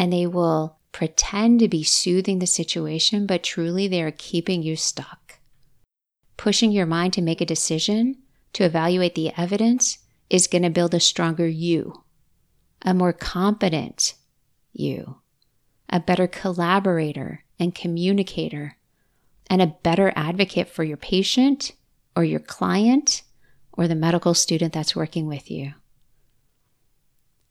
And 0.00 0.10
they 0.10 0.26
will 0.26 0.78
pretend 0.92 1.60
to 1.60 1.68
be 1.68 1.84
soothing 1.84 2.38
the 2.38 2.46
situation, 2.46 3.26
but 3.26 3.42
truly 3.42 3.86
they 3.86 4.02
are 4.02 4.10
keeping 4.10 4.62
you 4.62 4.74
stuck. 4.74 5.38
Pushing 6.38 6.72
your 6.72 6.86
mind 6.86 7.12
to 7.12 7.20
make 7.20 7.42
a 7.42 7.46
decision, 7.46 8.16
to 8.54 8.64
evaluate 8.64 9.14
the 9.14 9.30
evidence, 9.36 9.98
is 10.30 10.46
going 10.46 10.62
to 10.62 10.70
build 10.70 10.94
a 10.94 11.00
stronger 11.00 11.46
you, 11.46 12.02
a 12.80 12.94
more 12.94 13.12
competent 13.12 14.14
you, 14.72 15.18
a 15.90 16.00
better 16.00 16.26
collaborator 16.26 17.44
and 17.58 17.74
communicator 17.74 18.78
and 19.50 19.60
a 19.60 19.76
better 19.82 20.14
advocate 20.16 20.70
for 20.70 20.82
your 20.82 20.96
patient 20.96 21.72
or 22.16 22.24
your 22.24 22.40
client 22.40 23.20
or 23.72 23.86
the 23.86 23.94
medical 23.94 24.32
student 24.32 24.72
that's 24.72 24.96
working 24.96 25.26
with 25.26 25.50
you. 25.50 25.74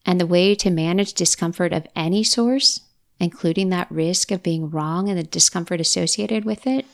And 0.06 0.20
the 0.20 0.28
way 0.28 0.56
to 0.56 0.70
manage 0.70 1.14
discomfort 1.14 1.74
of 1.74 1.88
any 1.96 2.24
source, 2.24 2.82
including 3.20 3.70
that 3.70 3.92
risk 3.92 4.32
of 4.32 4.44
being 4.44 4.70
wrong 4.70 5.10
and 5.10 5.18
the 5.18 5.24
discomfort 5.24 5.82
associated 5.82 6.46
with 6.46 6.66
it, 6.66 6.86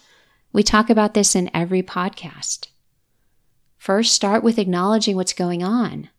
we 0.52 0.64
talk 0.64 0.90
about 0.90 1.14
this 1.14 1.36
in 1.36 1.52
every 1.54 1.84
podcast. 1.84 2.68
First, 3.78 4.14
start 4.14 4.44
with 4.44 4.58
acknowledging 4.58 5.16
what's 5.16 5.34
going 5.34 5.64
on. 5.64 6.10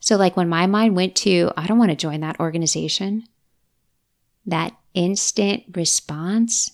So, 0.00 0.16
like 0.16 0.36
when 0.36 0.48
my 0.48 0.66
mind 0.66 0.94
went 0.94 1.14
to, 1.16 1.50
I 1.56 1.66
don't 1.66 1.78
want 1.78 1.90
to 1.90 1.96
join 1.96 2.20
that 2.20 2.38
organization, 2.38 3.26
that 4.44 4.76
instant 4.94 5.64
response 5.74 6.72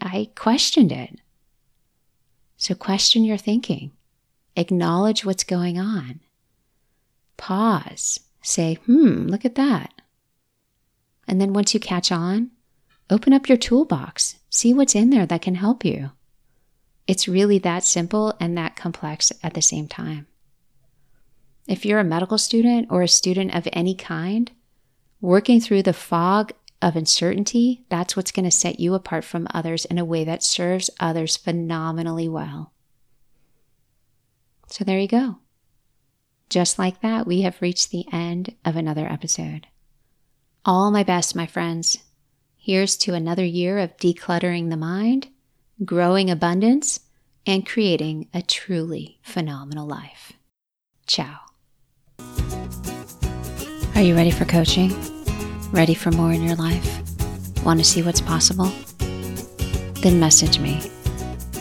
I 0.00 0.30
questioned 0.34 0.92
it. 0.92 1.20
So 2.56 2.74
question 2.74 3.24
your 3.24 3.36
thinking. 3.36 3.92
Acknowledge 4.56 5.24
what's 5.24 5.44
going 5.44 5.78
on. 5.78 6.20
Pause. 7.36 8.20
Say, 8.46 8.74
hmm, 8.86 9.26
look 9.26 9.44
at 9.44 9.56
that. 9.56 9.92
And 11.26 11.40
then 11.40 11.52
once 11.52 11.74
you 11.74 11.80
catch 11.80 12.12
on, 12.12 12.52
open 13.10 13.32
up 13.32 13.48
your 13.48 13.58
toolbox. 13.58 14.36
See 14.50 14.72
what's 14.72 14.94
in 14.94 15.10
there 15.10 15.26
that 15.26 15.42
can 15.42 15.56
help 15.56 15.84
you. 15.84 16.12
It's 17.08 17.26
really 17.26 17.58
that 17.58 17.82
simple 17.82 18.34
and 18.38 18.56
that 18.56 18.76
complex 18.76 19.32
at 19.42 19.54
the 19.54 19.62
same 19.62 19.88
time. 19.88 20.28
If 21.66 21.84
you're 21.84 21.98
a 21.98 22.04
medical 22.04 22.38
student 22.38 22.86
or 22.88 23.02
a 23.02 23.08
student 23.08 23.52
of 23.52 23.66
any 23.72 23.96
kind, 23.96 24.52
working 25.20 25.60
through 25.60 25.82
the 25.82 25.92
fog 25.92 26.52
of 26.80 26.94
uncertainty, 26.94 27.84
that's 27.88 28.14
what's 28.16 28.30
going 28.30 28.44
to 28.44 28.52
set 28.52 28.78
you 28.78 28.94
apart 28.94 29.24
from 29.24 29.48
others 29.52 29.86
in 29.86 29.98
a 29.98 30.04
way 30.04 30.22
that 30.22 30.44
serves 30.44 30.88
others 31.00 31.36
phenomenally 31.36 32.28
well. 32.28 32.72
So 34.68 34.84
there 34.84 35.00
you 35.00 35.08
go. 35.08 35.40
Just 36.48 36.78
like 36.78 37.00
that, 37.00 37.26
we 37.26 37.42
have 37.42 37.60
reached 37.60 37.90
the 37.90 38.06
end 38.12 38.54
of 38.64 38.76
another 38.76 39.06
episode. 39.06 39.66
All 40.64 40.90
my 40.90 41.02
best, 41.02 41.34
my 41.34 41.46
friends. 41.46 41.98
Here's 42.56 42.96
to 42.98 43.14
another 43.14 43.44
year 43.44 43.78
of 43.78 43.96
decluttering 43.96 44.70
the 44.70 44.76
mind, 44.76 45.28
growing 45.84 46.30
abundance, 46.30 47.00
and 47.46 47.66
creating 47.66 48.28
a 48.34 48.42
truly 48.42 49.18
phenomenal 49.22 49.86
life. 49.86 50.32
Ciao. 51.06 51.38
Are 53.94 54.02
you 54.02 54.14
ready 54.14 54.30
for 54.30 54.44
coaching? 54.44 54.94
Ready 55.72 55.94
for 55.94 56.10
more 56.10 56.32
in 56.32 56.42
your 56.42 56.56
life? 56.56 57.02
Want 57.64 57.80
to 57.80 57.84
see 57.84 58.02
what's 58.02 58.20
possible? 58.20 58.72
Then 60.00 60.20
message 60.20 60.58
me 60.58 60.76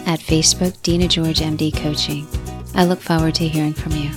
at 0.05 0.19
Facebook 0.19 0.79
Dina 0.83 1.07
George 1.07 1.39
MD 1.39 1.75
Coaching. 1.75 2.27
I 2.75 2.85
look 2.85 2.99
forward 2.99 3.35
to 3.35 3.47
hearing 3.47 3.73
from 3.73 3.93
you. 3.93 4.11